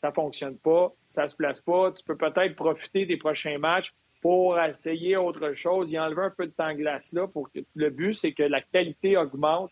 [0.00, 1.92] ça fonctionne pas, ça se place pas.
[1.92, 6.46] Tu peux peut-être profiter des prochains matchs pour essayer autre chose, y enlever un peu
[6.46, 9.70] de temps glace là pour que le but, c'est que la qualité augmente.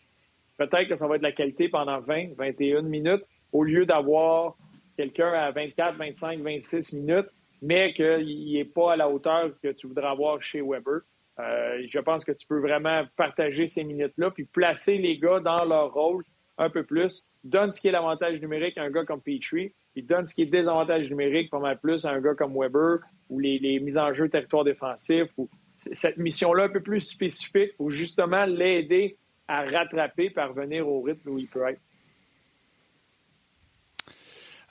[0.57, 3.23] Peut-être que ça va être la qualité pendant 20, 21 minutes
[3.53, 4.55] au lieu d'avoir
[4.97, 7.27] quelqu'un à 24, 25, 26 minutes,
[7.61, 11.01] mais qu'il n'est pas à la hauteur que tu voudrais avoir chez Weber.
[11.39, 15.63] Euh, je pense que tu peux vraiment partager ces minutes-là, puis placer les gars dans
[15.63, 16.23] leur rôle
[16.57, 17.23] un peu plus.
[17.43, 20.41] Donne ce qui est l'avantage numérique à un gars comme Petrie, puis donne ce qui
[20.41, 24.11] est désavantage numérique pas mal plus à un gars comme Weber ou les, mises en
[24.13, 29.17] jeu territoire défensif, ou cette mission-là un peu plus spécifique pour justement l'aider
[29.47, 31.79] à rattraper, parvenir au rythme où il peut être.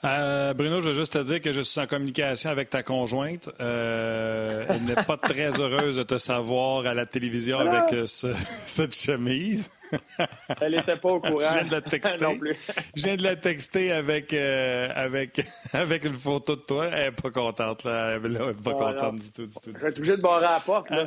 [0.05, 3.49] Euh, Bruno, je veux juste te dire que je suis en communication avec ta conjointe.
[3.59, 8.95] Euh, elle n'est pas très heureuse de te savoir à la télévision avec euh, cette
[8.95, 9.71] chemise.
[10.61, 11.39] elle n'était pas au courant.
[11.39, 12.17] Je viens de la texter.
[12.95, 15.41] je viens de la texter avec, avec,
[15.73, 16.87] avec une photo de toi.
[16.87, 17.83] Elle n'est pas contente.
[17.83, 18.19] Là.
[18.23, 19.45] Elle n'est pas contente du tout.
[19.47, 20.89] Du tout, je vais être obligé de barrer la porte.
[20.89, 21.05] Là.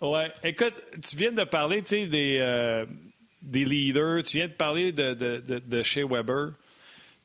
[0.00, 0.32] ouais.
[0.42, 0.74] Écoute,
[1.08, 2.84] tu viens de parler des,
[3.42, 4.22] des leaders.
[4.22, 6.52] Tu viens de parler de, de, de, de chez Weber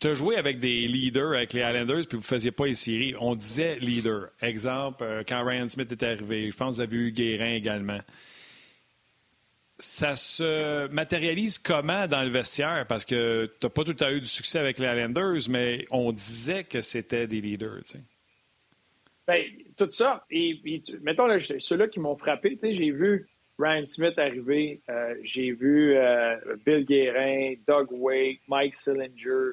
[0.02, 2.74] tu as joué avec des leaders, avec les Islanders, puis vous ne faisiez pas les
[2.74, 3.14] séries.
[3.20, 4.30] On disait leader.
[4.42, 8.00] Exemple, euh, quand Ryan Smith est arrivé, je pense que vous avez eu Guérin également.
[9.82, 12.86] Ça se matérialise comment dans le vestiaire?
[12.88, 16.12] Parce que tu n'as pas tout à eu du succès avec les Islanders, mais on
[16.12, 17.84] disait que c'était des leaders.
[17.90, 17.98] Tu
[19.28, 19.44] Bien,
[19.78, 20.26] tout ça.
[20.30, 20.60] Et,
[21.02, 21.28] mettons,
[21.60, 23.28] ceux-là qui m'ont frappé, j'ai vu
[23.60, 29.52] Ryan Smith arriver, euh, j'ai vu euh, Bill Guérin, Doug Wake, Mike Sillinger.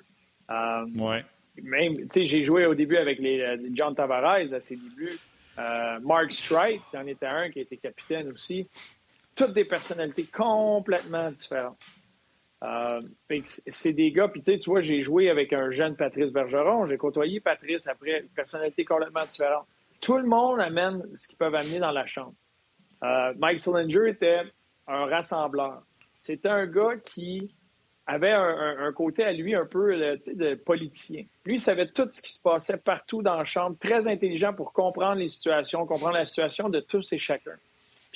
[0.50, 1.24] Euh, ouais.
[1.62, 5.18] Même, j'ai joué au début avec les, John Tavares à ses débuts.
[6.02, 8.68] Mark Streit, en était un qui était capitaine aussi
[9.38, 11.78] toutes des personnalités complètement différentes.
[12.64, 13.00] Euh,
[13.44, 17.38] c'est des gars, puis tu vois, j'ai joué avec un jeune Patrice Bergeron, j'ai côtoyé
[17.38, 19.64] Patrice après, une personnalité complètement différente.
[20.00, 22.34] Tout le monde amène ce qu'ils peuvent amener dans la chambre.
[23.04, 24.40] Euh, Mike Sillinger était
[24.88, 25.82] un rassembleur.
[26.18, 27.54] C'était un gars qui
[28.06, 29.94] avait un, côté à lui un peu
[30.26, 31.24] de politicien.
[31.44, 34.72] Lui, il savait tout ce qui se passait partout dans la chambre, très intelligent pour
[34.72, 37.52] comprendre les situations, comprendre la situation de tous et chacun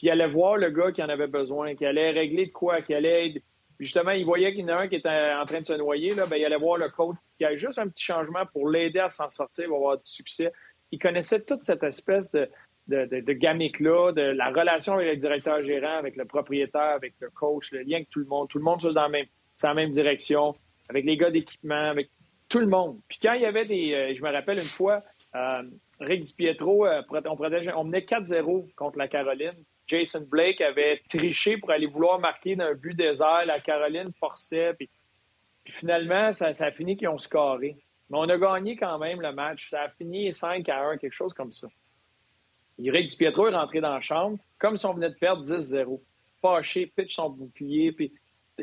[0.02, 2.82] puis il allait voir le gars qui en avait besoin, qui allait régler de quoi,
[2.82, 3.40] qui allait.
[3.78, 6.10] justement, il voyait qu'il y en a un qui était en train de se noyer,
[6.10, 8.98] là, ben, il allait voir le coach, qui a juste un petit changement pour l'aider
[8.98, 10.52] à s'en sortir, va avoir du succès.
[10.90, 16.16] Il connaissait toute cette espèce de, gamique-là, de la relation avec le directeur gérant, avec
[16.16, 18.48] le propriétaire, avec le coach, le lien avec tout le monde.
[18.48, 20.56] Tout le monde soit dans la même, direction,
[20.88, 22.10] avec les gars d'équipement, avec
[22.48, 22.98] tout le monde.
[23.06, 23.94] Puis quand il y avait des.
[23.94, 25.04] Euh, je me rappelle une fois,
[25.36, 25.62] euh,
[26.00, 27.36] Rick Pietro, euh, on,
[27.76, 29.54] on menait 4-0 contre la Caroline.
[29.92, 33.44] Jason Blake avait triché pour aller vouloir marquer d'un but désert.
[33.44, 34.72] La Caroline forçait.
[34.74, 34.88] Puis,
[35.66, 37.76] finalement, ça, a fini qu'ils ont scoré.
[38.08, 39.68] Mais on a gagné quand même le match.
[39.68, 41.68] Ça a fini 5 à 1, quelque chose comme ça.
[42.82, 46.00] Eric Pietro est rentré dans la chambre comme si on venait de perdre 10-0.
[46.40, 47.92] Fâché, pitch son bouclier.
[47.92, 48.12] Puis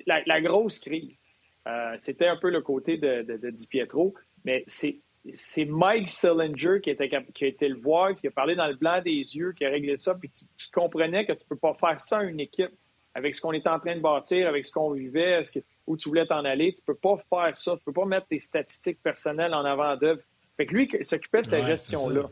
[0.08, 1.22] la, grosse crise.
[1.68, 4.16] Euh, c'était un peu le côté de, de, de Di Pietro.
[4.46, 5.00] Mais c'est
[5.34, 8.76] c'est Mike Sillinger qui, était, qui a été le voir, qui a parlé dans le
[8.76, 11.74] blanc des yeux, qui a réglé ça, puis qui, comprenait que tu ne peux pas
[11.74, 12.72] faire ça à une équipe
[13.16, 15.42] avec ce qu'on était en train de bâtir, avec ce qu'on vivait,
[15.88, 16.74] où tu voulais t'en aller.
[16.74, 17.72] Tu ne peux pas faire ça.
[17.72, 20.22] Tu ne peux pas mettre tes statistiques personnelles en avant d'œuvre.
[20.58, 22.30] Fait que lui, il s'occupait de cette gestion-là.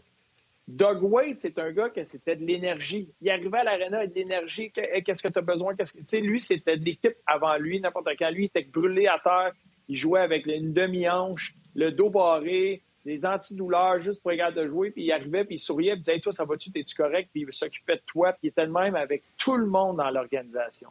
[0.68, 3.10] Doug Wade, c'est un gars qui c'était de l'énergie.
[3.22, 4.72] Il arrivait à l'aréna avec de l'énergie.
[4.72, 5.76] Qu'est-ce que tu as besoin?
[5.76, 6.18] Que...
[6.18, 8.30] Lui, c'était de l'équipe avant lui, n'importe quand.
[8.30, 9.54] Lui, il était brûlé à terre.
[9.88, 14.92] Il jouait avec une demi-hanche le dos barré, les antidouleurs juste pour regarder de jouer,
[14.92, 17.30] puis il arrivait, puis il souriait, puis il disait Toi, ça va-tu, t'es-tu correct?
[17.32, 20.10] Puis il s'occupait de toi, puis il était le même avec tout le monde dans
[20.10, 20.90] l'organisation.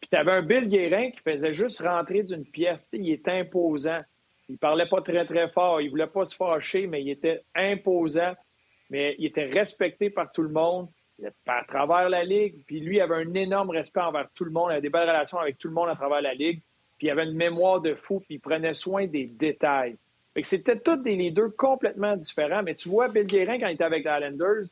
[0.00, 2.88] Puis tu avais un Bill Guérin qui faisait juste rentrer d'une pièce.
[2.92, 3.98] il était imposant.
[4.48, 5.80] Il parlait pas très, très fort.
[5.80, 8.32] Il voulait pas se fâcher, mais il était imposant.
[8.88, 10.88] Mais il était respecté par tout le monde,
[11.46, 12.64] à travers la Ligue.
[12.66, 14.68] Puis lui, il avait un énorme respect envers tout le monde.
[14.70, 16.60] Il avait des belles relations avec tout le monde à travers la Ligue.
[16.96, 19.96] Puis il avait une mémoire de fou, puis il prenait soin des détails.
[20.42, 22.62] C'était tous des leaders complètement différents.
[22.62, 24.66] Mais tu vois, Bill Guérin, quand il était avec les Islanders,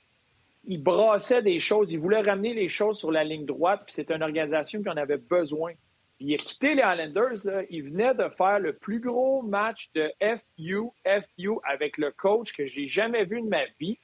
[0.64, 1.92] il brassait des choses.
[1.92, 3.82] Il voulait ramener les choses sur la ligne droite.
[3.84, 5.72] Puis c'était une organisation qui en avait besoin.
[6.20, 7.64] Il a quitté les Islanders.
[7.70, 12.66] Il venait de faire le plus gros match de FU, FU avec le coach que
[12.66, 13.98] j'ai jamais vu de ma vie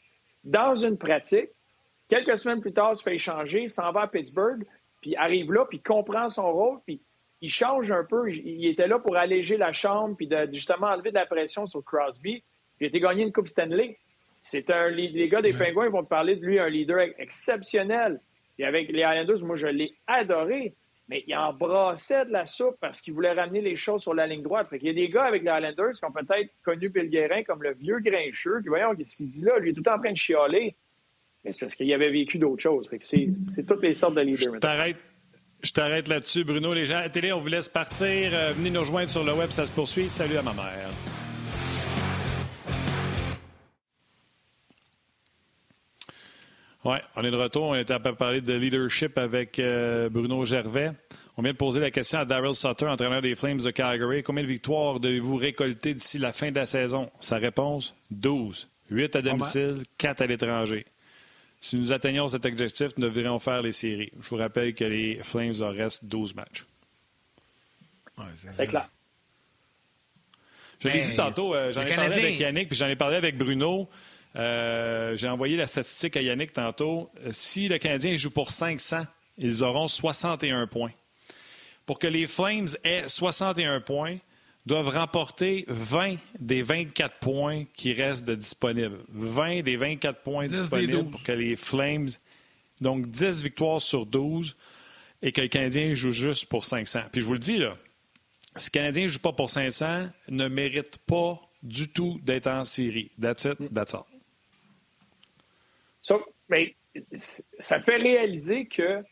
[0.45, 1.51] dans une pratique.
[2.09, 4.65] Quelques semaines plus tard, il se fait échanger, s'en va à Pittsburgh,
[5.01, 7.01] puis arrive là, puis comprend son rôle, puis
[7.45, 8.31] il change un peu.
[8.31, 11.85] Il, était là pour alléger la chambre puis de, justement enlever de la pression sur
[11.85, 12.43] Crosby.
[12.81, 13.99] Il a été gagné une Coupe Stanley.
[14.41, 18.21] C'est un les gars des Pingouins vont te parler de lui un leader exceptionnel.
[18.59, 20.75] Et avec les Islanders, moi je l'ai adoré,
[21.09, 24.43] mais il embrassait de la soupe parce qu'il voulait ramener les choses sur la ligne
[24.43, 24.69] droite.
[24.73, 27.63] il y a des gars avec les Islanders qui ont peut-être connu Bill Guérin comme
[27.63, 30.13] le vieux grincheux, voyons ce qu'il dit là, lui est tout le temps en train
[30.13, 30.75] de chialer.
[31.45, 32.89] Mais c'est parce qu'il avait vécu d'autres choses.
[33.01, 34.59] c'est toutes les sortes de leaders.
[35.65, 36.75] Je t'arrête là-dessus, Bruno.
[36.75, 38.31] Les gens à la télé, on vous laisse partir.
[38.35, 40.11] Euh, venez nous rejoindre sur le web, ça se poursuit.
[40.11, 40.91] Salut à ma mère.
[46.85, 47.63] Oui, on est de retour.
[47.63, 50.93] On était à parler de leadership avec euh, Bruno Gervais.
[51.39, 54.23] On vient de poser la question à Daryl Sutter, entraîneur des Flames de Calgary.
[54.23, 57.11] Combien de victoires devez-vous récolter d'ici la fin de la saison?
[57.21, 58.69] Sa réponse, 12.
[58.91, 60.85] 8 à domicile, 4 à l'étranger.
[61.65, 64.13] Si nous atteignons cet objectif, nous devrions faire les séries.
[64.21, 66.67] Je vous rappelle que les Flames en restent 12 matchs.
[68.35, 68.87] c'est clair.
[70.81, 73.39] Je l'ai dit tantôt, euh, j'en ai parlé avec Yannick, puis j'en ai parlé avec
[73.39, 73.89] Bruno.
[74.37, 77.11] Euh, j'ai envoyé la statistique à Yannick tantôt.
[77.25, 79.05] Euh, si le Canadien joue pour 500,
[79.39, 80.93] ils auront 61 points.
[81.87, 84.19] Pour que les Flames aient 61 points,
[84.67, 88.99] doivent remporter 20 des 24 points qui restent de disponibles.
[89.11, 92.09] 20 des 24 points disponibles pour que les Flames,
[92.81, 94.57] donc 10 victoires sur 12,
[95.23, 97.03] et que le Canadien joue juste pour 500.
[97.13, 97.77] Puis je vous le dis, là,
[98.57, 102.65] si le Canadien ne joue pas pour 500, ne mérite pas du tout d'être en
[102.65, 103.11] série.
[103.21, 104.05] That's it, that's all.
[106.49, 106.75] mais
[107.13, 109.03] ça fait réaliser que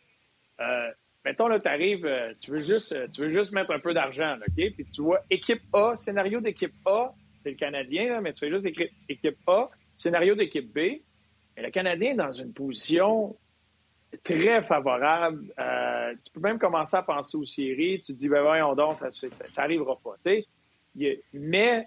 [0.60, 0.90] euh,
[1.24, 3.94] mettons, là, tu arrives, euh, tu veux juste, euh, tu veux juste mettre un peu
[3.94, 4.54] d'argent, OK?
[4.54, 8.66] Puis tu vois équipe A, scénario d'équipe A, c'est le Canadien, mais tu fais juste
[9.08, 11.00] équipe, A, scénario d'équipe B.
[11.56, 13.36] Le Canadien est dans une position
[14.24, 15.52] très favorable.
[15.58, 18.00] Euh, tu peux même commencer à penser aux séries.
[18.00, 20.16] Tu te dis, ben voyons donc, ça, ça, ça arrivera pas.
[21.32, 21.86] Mais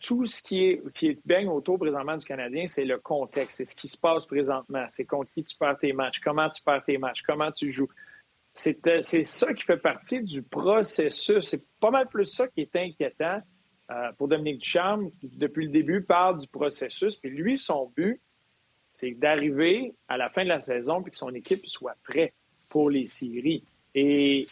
[0.00, 3.58] tout ce qui est, qui baigne autour présentement du Canadien, c'est le contexte.
[3.58, 4.86] C'est ce qui se passe présentement.
[4.88, 7.88] C'est contre qui tu perds tes matchs, comment tu perds tes matchs, comment tu joues.
[8.58, 11.48] C'est ça qui fait partie du processus.
[11.48, 13.40] C'est pas mal plus ça qui est inquiétant
[13.90, 17.16] euh, pour Dominique Ducharme, qui depuis le début parle du processus.
[17.16, 18.20] Puis lui, son but,
[18.90, 22.34] c'est d'arriver à la fin de la saison puis que son équipe soit prête
[22.68, 23.64] pour les séries.
[23.94, 24.46] Et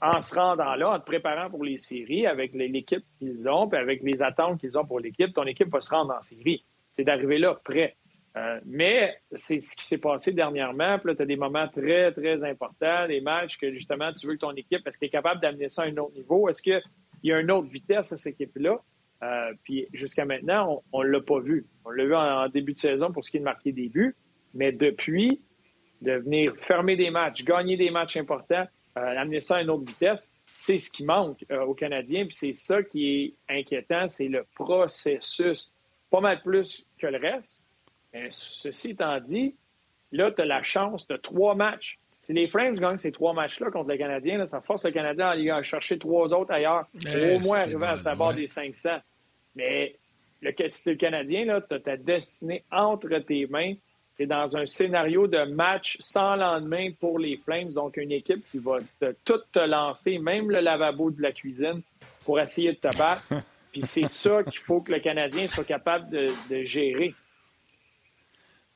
[0.00, 3.78] en se rendant là, en te préparant pour les séries avec l'équipe qu'ils ont, puis
[3.78, 6.64] avec les attentes qu'ils ont pour l'équipe, ton équipe va se rendre en série.
[6.92, 7.96] C'est d'arriver là prêt.
[8.36, 10.98] Euh, mais c'est ce qui s'est passé dernièrement.
[10.98, 14.34] Puis là, tu as des moments très, très importants, des matchs que justement, tu veux
[14.34, 16.48] que ton équipe, est-ce qu'elle est capable d'amener ça à un autre niveau?
[16.48, 16.80] Est-ce qu'il
[17.24, 18.80] y a une autre vitesse à cette équipe-là?
[19.22, 21.66] Euh, puis jusqu'à maintenant, on ne l'a pas vu.
[21.84, 24.16] On l'a vu en, début de saison pour ce qui est de marquer des buts.
[24.54, 25.40] Mais depuis,
[26.00, 28.66] de venir fermer des matchs, gagner des matchs importants,
[28.96, 32.24] euh, amener ça à une autre vitesse, c'est ce qui manque aux Canadiens.
[32.26, 35.74] Puis c'est ça qui est inquiétant, c'est le processus.
[36.10, 37.64] Pas mal plus que le reste.
[38.12, 39.54] Mais ceci étant dit,
[40.12, 41.98] là, tu as la chance de trois matchs.
[42.18, 45.30] Si les Flames gagnent ces trois matchs-là contre les Canadiens, ça force le Canadien à
[45.30, 48.98] aller chercher trois autres ailleurs pour au moins arriver à savoir des 500.
[49.56, 49.96] Mais
[50.42, 53.74] le, si le Canadien, tu as ta destinée entre tes mains.
[54.16, 58.44] Tu es dans un scénario de match sans lendemain pour les Flames, donc une équipe
[58.50, 61.80] qui va te, tout te lancer, même le lavabo de la cuisine,
[62.26, 63.22] pour essayer de te battre.
[63.72, 67.14] Puis c'est ça qu'il faut que le Canadien soit capable de gérer.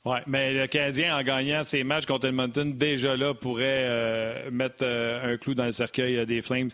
[0.07, 4.83] Oui, mais le Canadien, en gagnant ses matchs contre Edmonton, déjà là, pourrait euh, mettre
[4.83, 6.69] euh, un clou dans le cercueil euh, des Flames.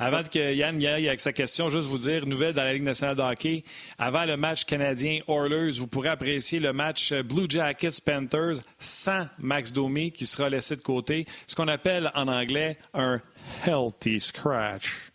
[0.00, 2.82] Avant que Yann y aille avec sa question, juste vous dire, nouvelle dans la Ligue
[2.82, 3.62] nationale de hockey.
[3.98, 10.26] Avant le match canadien-Oilers, vous pourrez apprécier le match Blue Jackets-Panthers sans Max Domi qui
[10.26, 11.24] sera laissé de côté.
[11.46, 13.22] Ce qu'on appelle en anglais un
[13.64, 15.12] healthy scratch.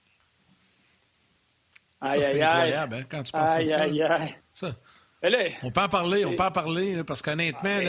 [1.99, 3.81] Aïe, aïe, incroyable, hein, quand tu penses à ça.
[3.81, 4.35] Aïe, aïe.
[4.53, 4.73] Ça.
[5.63, 7.81] On peut en parler, on peut en parler, parce qu'honnêtement, ah,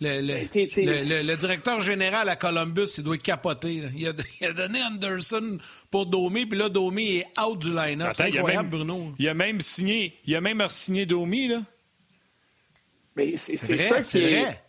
[0.00, 3.82] le, directeur général à Columbus, il doit capoter.
[3.96, 5.58] Il a, donné Anderson
[5.90, 8.12] pour Domi, puis là, Domi est out du line-up.
[8.14, 9.12] C'est incroyable, Bruno.
[9.18, 11.60] Il a même signé, il a même signé Domi, là.
[13.16, 14.62] Mais c'est ça qui est...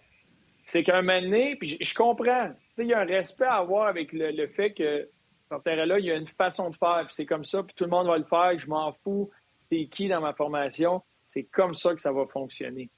[0.66, 4.14] C'est qu'un moment donné, puis je, comprends, il y a un respect à avoir avec
[4.14, 5.10] le, fait que,
[5.50, 7.90] là il y a une façon de faire, puis c'est comme ça, puis tout le
[7.90, 9.30] monde va le faire, je m'en fous,
[9.70, 11.02] t'es qui dans ma formation.
[11.34, 12.92] C'est comme ça que ça va fonctionner.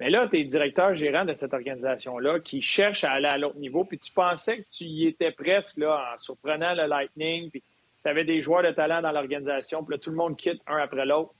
[0.00, 3.56] Mais là, tu es directeur gérant de cette organisation-là qui cherche à aller à l'autre
[3.56, 7.62] niveau, puis tu pensais que tu y étais presque là, en surprenant le Lightning, puis
[8.02, 10.76] tu avais des joueurs de talent dans l'organisation, puis là, tout le monde quitte un
[10.76, 11.32] après l'autre.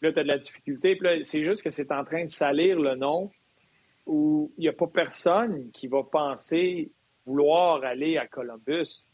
[0.00, 0.96] Puis là, tu as de la difficulté.
[0.96, 3.30] Puis là, c'est juste que c'est en train de salir le nom
[4.06, 6.90] où il n'y a pas personne qui va penser
[7.24, 9.06] vouloir aller à Columbus.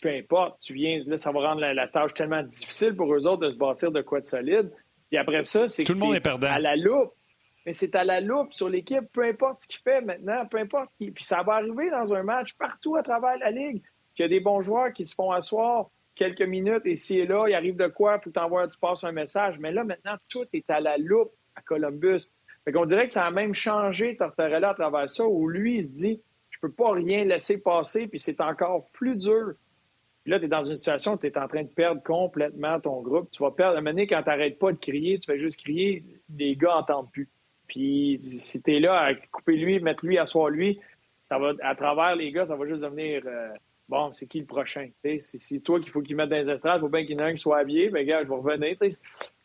[0.00, 3.26] Peu importe, tu viens, là, ça va rendre la, la tâche tellement difficile pour eux
[3.26, 4.70] autres de se bâtir de quoi de solide.
[5.08, 7.12] Puis après ça, c'est que à la loupe.
[7.64, 10.88] Mais c'est à la loupe sur l'équipe, peu importe ce qu'il fait maintenant, peu importe
[10.98, 11.10] qui.
[11.10, 13.82] Puis ça va arriver dans un match partout à travers la Ligue,
[14.14, 17.26] qu'il y a des bons joueurs qui se font asseoir quelques minutes et ici et
[17.26, 19.58] là, il arrive de quoi, puis tu passes un message.
[19.58, 22.32] Mais là, maintenant, tout est à la loupe à Columbus.
[22.64, 25.84] Fait qu'on dirait que ça a même changé Tortorella à travers ça, où lui, il
[25.84, 29.54] se dit, je peux pas rien laisser passer, puis c'est encore plus dur
[30.26, 33.00] là, tu es dans une situation où tu es en train de perdre complètement ton
[33.00, 33.30] groupe.
[33.30, 33.76] Tu vas perdre.
[33.76, 36.04] À un moment donné, quand tu n'arrêtes pas de crier, tu fais juste crier,
[36.36, 37.28] les gars n'entendent plus.
[37.68, 40.78] Puis si tu es là à couper lui, mettre lui, asseoir lui,
[41.28, 43.48] ça va, à travers les gars, ça va juste devenir euh,
[43.88, 44.88] bon, c'est qui le prochain?
[45.18, 47.26] C'est toi qu'il faut qu'il mette dans les estrades, il faut bien qu'il y en
[47.26, 48.76] ait un qui soit habillé, ben gars, je vais revenir.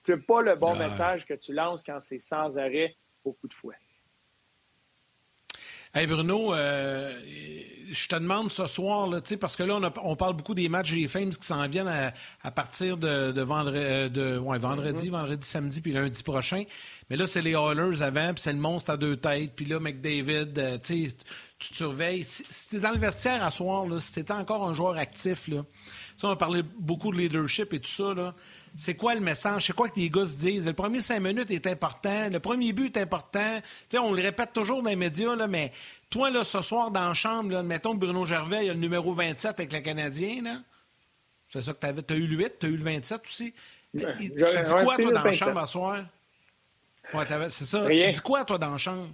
[0.04, 3.54] Tu n'as pas le bon message que tu lances quand c'est sans arrêt beaucoup de
[3.54, 3.76] fouet.
[5.94, 7.14] Hey Bruno, euh,
[7.92, 11.10] je te demande ce soir, là, parce que là, on, parle beaucoup des matchs des
[11.10, 15.12] Flames qui s'en viennent à, partir de, de, euh, de vendredi, mm-hmm.
[15.12, 16.64] vendredi, samedi, puis lundi prochain.
[17.10, 19.82] Mais là, c'est les Oilers avant, puis c'est le monstre à deux têtes, puis là,
[19.82, 22.24] McDavid, euh, tu te surveilles.
[22.26, 24.96] Si, tu es dans le vestiaire à soir, là, si tu étais encore un joueur
[24.96, 25.66] actif, là,
[26.24, 28.34] on a parlé beaucoup de leadership et tout ça, là,
[28.76, 29.67] c'est quoi le message?
[29.67, 30.67] C'est quoi que les gars se disent?
[30.67, 32.30] Le premier cinq minutes est important.
[32.30, 33.61] Le premier but est important.
[33.95, 35.72] on le répète toujours dans les médias, là, mais
[36.09, 39.13] toi, là, ce soir, dans la chambre, là, mettons Bruno Gervais, il a le numéro
[39.13, 40.63] 27 avec le Canadien.
[41.47, 43.53] C'est ça que tu as eu le 8, tu as eu le 27 aussi.
[43.93, 44.32] tu dis
[44.84, 46.05] quoi, toi, dans la chambre à soir?
[47.13, 47.88] Ouais, c'est ça.
[47.89, 49.09] Tu dis quoi, toi, dans la chambre?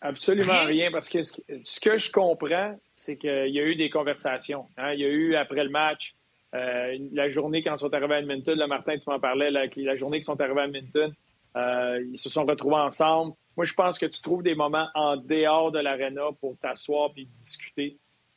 [0.00, 4.66] Absolument rien, parce que ce que je comprends, c'est qu'il y a eu des conversations.
[4.76, 4.92] Hein.
[4.92, 6.14] Il y a eu, après le match,
[6.54, 9.66] euh, la journée quand ils sont arrivés à Edmonton, le Martin, tu m'en parlais, la,
[9.76, 11.12] la journée qu'ils sont arrivés à Edmonton,
[11.56, 13.34] euh, ils se sont retrouvés ensemble.
[13.56, 17.26] Moi, je pense que tu trouves des moments en dehors de l'aréna pour t'asseoir et
[17.36, 17.96] discuter.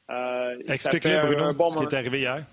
[0.10, 2.46] Euh, Explique-le, Bruno, bon ce qui est arrivé hier.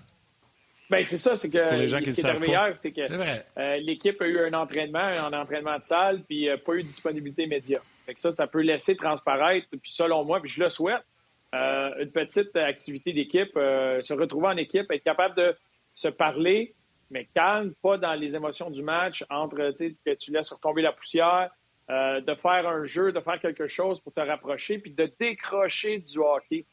[0.89, 3.01] Ben, c'est ça, c'est que les gens qui ce qui est arrivé hier, c'est que
[3.01, 7.43] euh, l'équipe a eu un entraînement, un entraînement de salle, puis pas eu de disponibilité
[7.43, 7.81] immédiate.
[8.05, 11.03] Fait ça, ça peut laisser transparaître, puis selon moi, puis je le souhaite,
[11.55, 15.55] euh, une petite activité d'équipe, euh, se retrouver en équipe, être capable de
[15.93, 16.75] se parler,
[17.09, 21.49] mais calme, pas dans les émotions du match, entre que tu laisses retomber la poussière,
[21.89, 25.99] euh, de faire un jeu, de faire quelque chose pour te rapprocher, puis de décrocher
[25.99, 26.65] du hockey.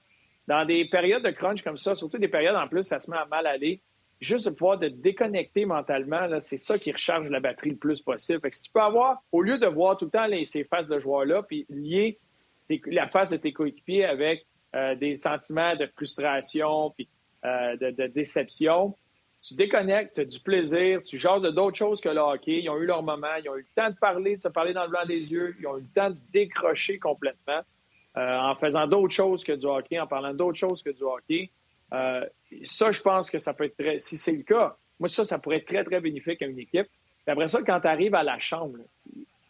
[0.48, 3.16] Dans des périodes de crunch comme ça, surtout des périodes en plus, ça se met
[3.16, 3.80] à mal aller,
[4.20, 8.40] juste de pouvoir te déconnecter mentalement, c'est ça qui recharge la batterie le plus possible.
[8.40, 10.64] Fait que si tu peux avoir, au lieu de voir tout le temps les, ces
[10.64, 12.18] phases de joueurs-là, puis lier
[12.86, 17.08] la phase de tes coéquipiers avec euh, des sentiments de frustration puis
[17.44, 18.96] euh, de, déception.
[19.42, 22.60] Tu déconnectes, as du plaisir, tu jases de d'autres choses que le hockey.
[22.62, 24.72] Ils ont eu leur moment, ils ont eu le temps de parler, de se parler
[24.72, 27.60] dans le blanc des yeux, ils ont eu le temps de décrocher complètement
[28.16, 31.50] euh, en faisant d'autres choses que du hockey, en parlant d'autres choses que du hockey.
[31.90, 35.38] ça, je pense que ça peut être très, si c'est le cas, moi, ça, ça
[35.38, 36.86] pourrait être très, très bénéfique à une équipe.
[37.26, 38.78] après ça, quand tu arrives à la chambre,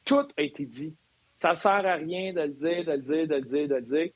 [0.05, 0.97] tout a été dit.
[1.35, 3.83] Ça sert à rien de le dire, de le dire, de le dire, de le
[3.83, 4.11] dire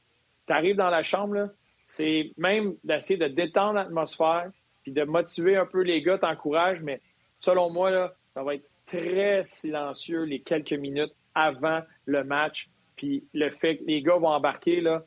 [0.47, 1.51] tu arrives dans la chambre,
[1.84, 4.51] c'est même d'essayer de détendre l'atmosphère,
[4.82, 7.01] puis de motiver un peu les gars, t'encourage, mais
[7.40, 12.68] selon moi, là, ça va être très silencieux les quelques minutes avant le match.
[12.97, 15.05] Puis le fait que les gars vont embarquer, là,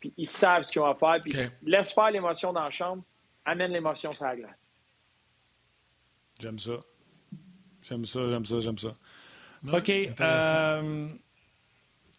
[0.00, 3.02] puis ils savent ce qu'ils ont à faire, puis laisse faire l'émotion dans la chambre,
[3.44, 4.56] amène l'émotion sur la glace.
[6.38, 6.78] J'aime ça.
[7.82, 8.94] J'aime ça, j'aime ça, j'aime ça.
[9.72, 9.90] OK.
[9.90, 11.08] Euh,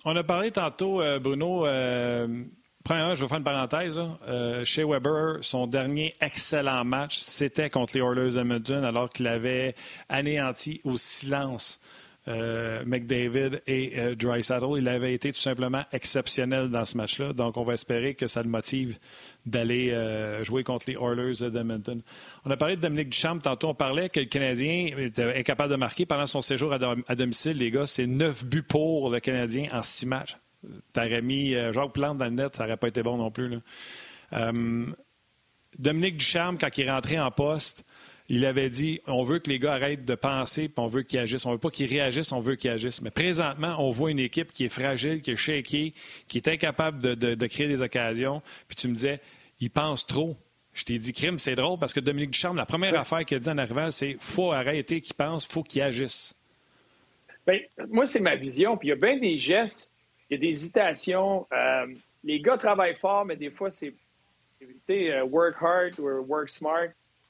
[0.09, 1.67] on a parlé tantôt, euh, Bruno.
[1.67, 2.43] Euh,
[2.83, 4.01] premièrement, je vais faire une parenthèse.
[4.27, 9.75] Euh, chez Weber, son dernier excellent match, c'était contre les Oilers Edmonton, alors qu'il avait
[10.09, 11.79] anéanti au silence
[12.27, 14.77] euh, McDavid et euh, Drysaddle.
[14.77, 17.33] Il avait été tout simplement exceptionnel dans ce match-là.
[17.33, 18.97] Donc, on va espérer que ça le motive
[19.45, 22.01] d'aller euh, jouer contre les Oilers d'Edmonton.
[22.45, 23.39] On a parlé de Dominique Duchamp.
[23.39, 27.57] Tantôt, on parlait que le Canadien était incapable de marquer pendant son séjour à, domicile.
[27.57, 30.35] Les gars, c'est neuf buts pour le Canadien en six matchs.
[30.91, 33.59] T'aurais mis Jacques Plante dans le net, ça n'aurait pas été bon non plus.
[35.77, 37.85] Dominique Duchamp, quand il est rentré en poste,
[38.29, 41.19] il avait dit on veut que les gars arrêtent de penser, puis on veut qu'ils
[41.19, 41.45] agissent.
[41.47, 43.01] On veut pas qu'ils réagissent, on veut qu'ils agissent.
[43.01, 45.95] Mais présentement, on voit une équipe qui est fragile, qui est shaky,
[46.27, 48.41] qui est incapable de, créer des occasions.
[48.67, 49.19] Puis tu me disais,
[49.59, 50.37] ils pensent trop.
[50.73, 53.39] Je t'ai dit, crime, c'est drôle parce que Dominique Ducharme, la première affaire qu'il a
[53.39, 56.35] dit en arrivant, c'est faut arrêter qu'ils pensent, faut qu'ils agissent.
[57.47, 57.59] Bien,
[57.89, 58.77] moi, c'est ma vision.
[58.77, 59.93] Puis il y a bien des gestes,
[60.29, 61.47] il y a des hésitations.
[61.51, 61.87] Euh,
[62.23, 63.95] les gars travaillent fort, mais des fois, c'est
[64.91, 66.89] euh, work hard ou work smart.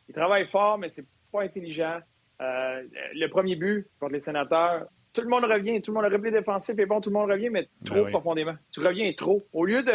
[0.09, 1.99] Il travaille fort, mais c'est pas intelligent.
[2.41, 2.83] Euh,
[3.13, 6.31] le premier but contre les sénateurs, tout le monde revient, tout le monde a repli
[6.31, 8.55] défensif et bon, tout le monde revient, mais trop ben profondément.
[8.71, 9.43] Tu reviens trop.
[9.53, 9.91] Au lieu de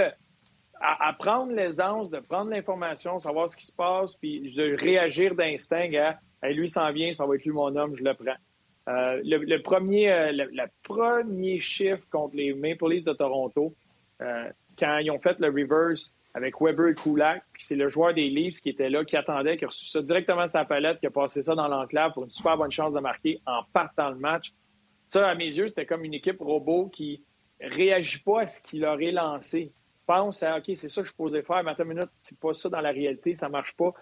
[0.81, 5.91] apprendre l'aisance, de prendre l'information, savoir ce qui se passe, puis de réagir d'instinct
[6.43, 8.37] à lui s'en vient, ça va être lui mon homme, je le prends.
[8.87, 13.75] Euh, le, premier, euh, le, premier chiffre contre les Maple Leafs de Toronto,
[14.79, 17.45] quand ils ont fait le reverse avec Weber et Kulak.
[17.53, 20.03] Puis c'est le joueur des Leafs qui était là, qui attendait, qui a reçu ça
[20.03, 22.93] directement à sa palette, qui a passé ça dans l'enclave pour une super bonne chance
[22.93, 24.53] de marquer en partant le match.
[25.09, 27.23] Ça, à mes yeux, c'était comme une équipe robot qui
[27.61, 29.73] réagit pas à ce qu'il aurait lancé.
[30.07, 32.53] Pense à, OK, c'est ça que je posais faire, mais attends une minute, c'est pas
[32.53, 33.93] ça dans la réalité, ça marche pas.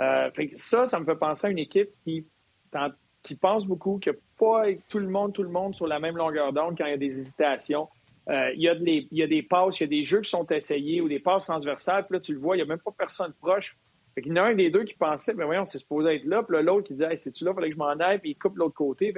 [0.00, 2.26] Euh, ça, ça me fait penser à une équipe qui,
[3.22, 6.16] qui pense beaucoup, qui n'a pas tout le monde, tout le monde sur la même
[6.16, 7.88] longueur d'onde quand il y a des hésitations.
[8.30, 11.08] Euh, il, y a des passes, il y a des jeux qui sont essayés ou
[11.08, 12.06] des passes transversales.
[12.06, 13.76] Puis là, tu le vois, il n'y a même pas personne proche.
[14.16, 16.42] Il y en a un des deux qui pensait, mais voyons, c'est supposé être là.
[16.42, 18.34] Puis l'autre qui dit, hey, c'est-tu là, il fallait que je m'en aille, puis il
[18.36, 19.14] coupe l'autre côté.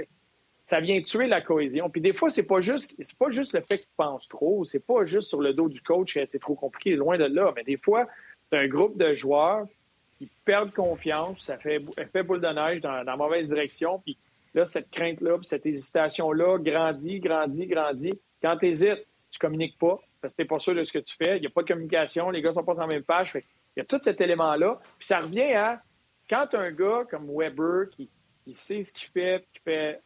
[0.65, 1.91] ça vient tuer la cohésion.
[1.91, 5.05] Puis des fois, c'est pas juste, pas juste le fait qu'il pense trop, c'est pas
[5.07, 7.53] juste sur le dos du coach, c'est trop compliqué, loin de là.
[7.57, 8.07] Mais des fois,
[8.53, 9.67] un groupe de joueurs
[10.19, 13.99] qui perdent confiance, ça fait, boule de neige dans, la mauvaise direction.
[13.99, 14.17] Puis
[14.55, 18.13] là, cette crainte-là, cette hésitation-là grandit, grandit, grandit.
[18.43, 20.99] Quand tu hésites, tu communiques pas parce que tu n'es pas sûr de ce que
[20.99, 21.37] tu fais.
[21.39, 22.31] Il n'y a pas de communication.
[22.31, 23.33] Les gars sont pas sur la même page.
[23.35, 23.43] il
[23.79, 24.81] y a tout cet élément-là.
[24.99, 25.83] Puis ça revient à
[26.29, 28.09] quand tu as un gars comme Weber qui,
[28.55, 30.01] sait ce qu'il fait, qui fait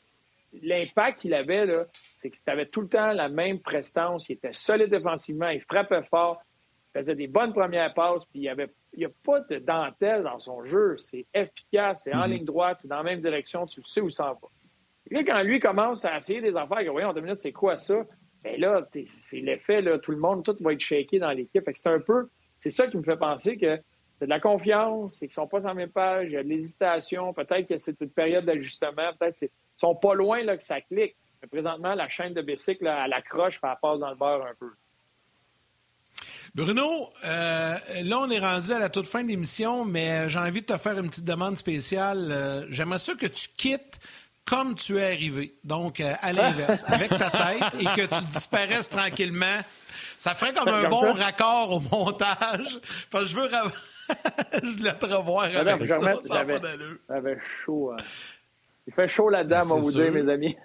[0.62, 1.66] l'impact qu'il avait,
[2.16, 4.28] c'est que tu avais tout le temps la même prestance.
[4.28, 6.40] Il était solide défensivement, il frappait fort,
[6.94, 10.22] il faisait des bonnes premières passes, puis il n'y avait il a pas de dentelle
[10.22, 10.96] dans son jeu.
[10.96, 12.30] C'est efficace, c'est en mm-hmm.
[12.30, 14.48] ligne droite, c'est dans la même direction, tu sais où ça va.
[15.10, 18.04] Et quand lui commence à essayer des affaires, voyons, deux minutes, c'est quoi ça?
[18.44, 21.68] Mais là, c'est l'effet, tout le monde, tout va être shaké dans l'équipe.
[21.74, 22.28] C'est un peu,
[22.58, 23.80] c'est ça qui me fait penser que
[24.18, 26.42] c'est de la confiance, c'est qu'ils sont pas sur la même page, il y a
[26.42, 30.64] de l'hésitation, peut-être que c'est une période d'ajustement, peut-être qu'ils sont pas loin là, que
[30.64, 31.16] ça clique.
[31.42, 34.54] Mais présentement, la chaîne de bicycle, elle accroche, puis elle passe dans le beurre un
[34.58, 34.70] peu.
[36.54, 40.62] Bruno, euh, là, on est rendu à la toute fin de l'émission, mais j'ai envie
[40.62, 42.28] de te faire une petite demande spéciale.
[42.30, 44.00] Euh, j'aimerais ça que tu quittes
[44.46, 48.88] comme tu es arrivé, donc euh, à l'inverse, avec ta tête, et que tu disparaisses
[48.88, 49.58] tranquillement.
[50.18, 52.80] Ça ferait comme un bon raccord au montage,
[53.10, 53.50] parce que je veux...
[54.62, 56.44] je voulais te revoir avec ça, ça
[57.08, 57.90] J'avais chaud.
[57.92, 58.02] Hein.
[58.86, 60.56] Il fait chaud là-dedans, ben, vous dire, mes amis.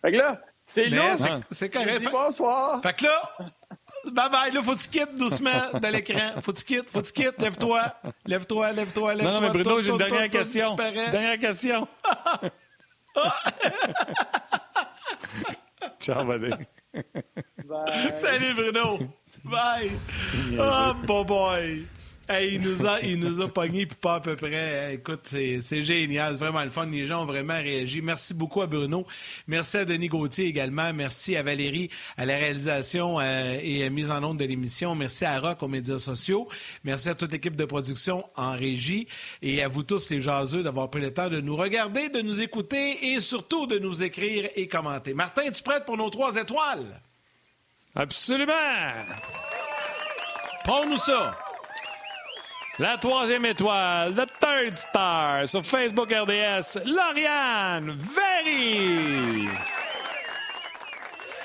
[0.00, 1.16] fait que là, c'est là.
[1.50, 2.08] C'est correct.
[2.10, 2.80] bonsoir.
[2.82, 3.22] Fait que là,
[4.12, 6.40] bye bye, là, faut que tu quittes doucement de l'écran.
[6.42, 7.82] Faut que tu quittes, faut que tu quittes, lève-toi.
[8.26, 9.32] Lève-toi, lève-toi, lève-toi.
[9.32, 10.76] Non, mais Bruno, j'ai une dernière question.
[10.76, 11.88] Dernière question.
[16.00, 16.50] Ciao, buddy.
[17.68, 18.12] Bye.
[18.16, 19.12] Salut, Bruno.
[19.44, 19.90] Bye.
[20.58, 21.84] Oh, boy,
[22.28, 24.94] il nous a, il nous a pogné, puis pas à peu près.
[24.94, 26.86] Écoute, c'est génial, c'est vraiment le fun.
[26.86, 28.02] Les gens ont vraiment réagi.
[28.02, 29.06] Merci beaucoup à Bruno.
[29.46, 30.92] Merci à Denis Gauthier également.
[30.92, 34.94] Merci à Valérie à la réalisation euh, et à mise en onde de l'émission.
[34.94, 36.48] Merci à Rock aux médias sociaux.
[36.84, 39.06] Merci à toute l'équipe de production en régie
[39.42, 42.40] et à vous tous les jaseux d'avoir pris le temps de nous regarder, de nous
[42.40, 45.14] écouter et surtout de nous écrire et commenter.
[45.14, 47.00] Martin, es-tu prête pour nos trois étoiles?
[47.94, 48.52] Absolument!
[50.64, 51.36] Prends-nous ça!
[52.78, 59.48] La troisième étoile, the third star, sur Facebook RDS, Lauriane Very.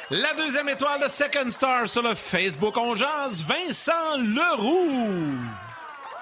[0.09, 5.37] La deuxième étoile, the second star, sur le Facebook On Vincent Leroux.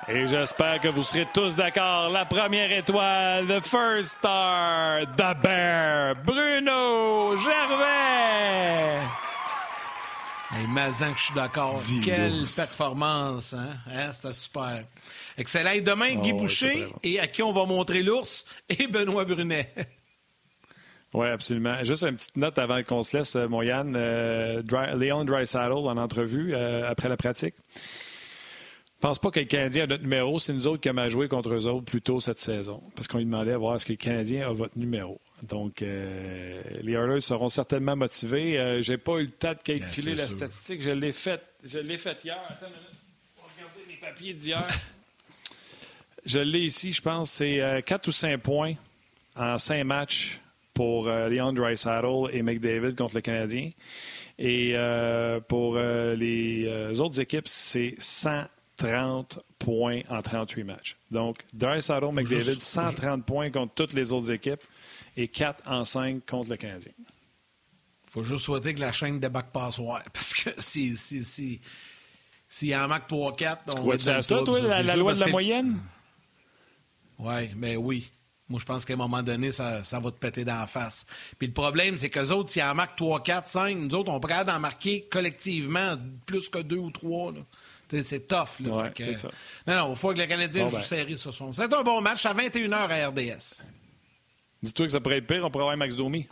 [0.07, 2.09] Et j'espère que vous serez tous d'accord.
[2.09, 7.98] La première étoile, the first star, the bear, Bruno Gervais.
[10.59, 11.81] Hey, Mazan, que je suis d'accord.
[12.03, 13.77] Quelle performance, hein?
[13.87, 14.11] hein?
[14.11, 14.83] C'était super.
[15.37, 15.71] Excellent.
[15.71, 19.73] Et demain, Guy oh, Boucher, et à qui on va montrer l'ours, et Benoît Brunet.
[21.11, 21.83] Oui, absolument.
[21.83, 23.95] Juste une petite note avant qu'on se laisse, euh, mon Yann.
[23.95, 24.61] Euh,
[24.95, 27.55] Léon Drysaddle en entrevue euh, après la pratique.
[27.73, 30.37] Je pense pas que le Canadien a notre numéro.
[30.37, 32.83] C'est nous autres qui avons joué contre eux autres plus tôt cette saison.
[32.95, 35.19] Parce qu'on lui demandait à voir est-ce que le Canadien a votre numéro.
[35.43, 38.59] Donc, euh, les Oilers seront certainement motivés.
[38.59, 40.81] Euh, Je n'ai pas eu le temps de calculer la statistique.
[40.81, 42.37] Je l'ai faite je l'ai fait hier.
[42.49, 42.87] Attends une minute.
[43.37, 44.65] On va regarder mes papiers d'hier.
[46.25, 47.31] je l'ai ici, je pense.
[47.31, 48.73] C'est 4 euh, ou 5 points
[49.35, 50.39] en 5 matchs
[50.73, 53.71] pour Leon Dreisaitl et McDavid contre le Canadien.
[54.37, 54.73] Et
[55.49, 60.95] pour les autres équipes, c'est 130 points en 38 matchs.
[61.11, 64.61] Donc, Dreisaitl, McDavid, 130 points contre toutes les autres équipes
[65.17, 66.91] et 4 en 5 contre le Canadien.
[66.99, 70.01] Il faut juste souhaiter que la chaîne débaque pas soir.
[70.13, 71.61] Parce que si, si, si,
[72.47, 75.77] s'il y en manque 3-4, on va être ça, toi, la, loi de la moyenne?
[77.19, 78.09] Oui, mais oui.
[78.47, 81.05] Moi, je pense qu'à un moment donné, ça, ça, va te péter dans la face.
[81.37, 84.19] Puis le problème, c'est qu'eux autres, s'ils en marquent 3, 4, 5, nous autres, on
[84.19, 85.95] pourrait en marquer collectivement
[86.25, 87.33] plus que 2 ou 3.
[88.01, 88.59] C'est tough.
[88.61, 89.29] Là, ouais, c'est ça.
[89.67, 90.81] Non, non, il faut que les Canadiens jouent ben.
[90.81, 91.51] serré sur son.
[91.51, 93.63] C'est un bon match à 21h à RDS.
[94.61, 96.27] Dis-toi que ça pourrait être pire, on pourrait avoir Max Domi.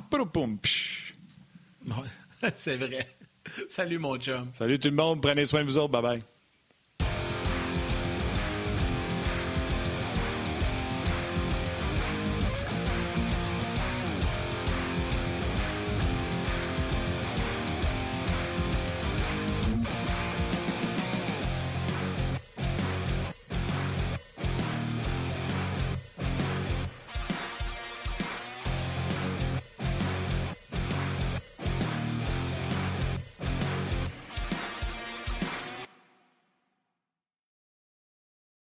[2.55, 3.07] c'est vrai.
[3.69, 4.49] Salut, mon chum.
[4.53, 5.21] Salut tout le monde.
[5.21, 5.91] Prenez soin de vous autres.
[5.91, 6.36] Bye bye.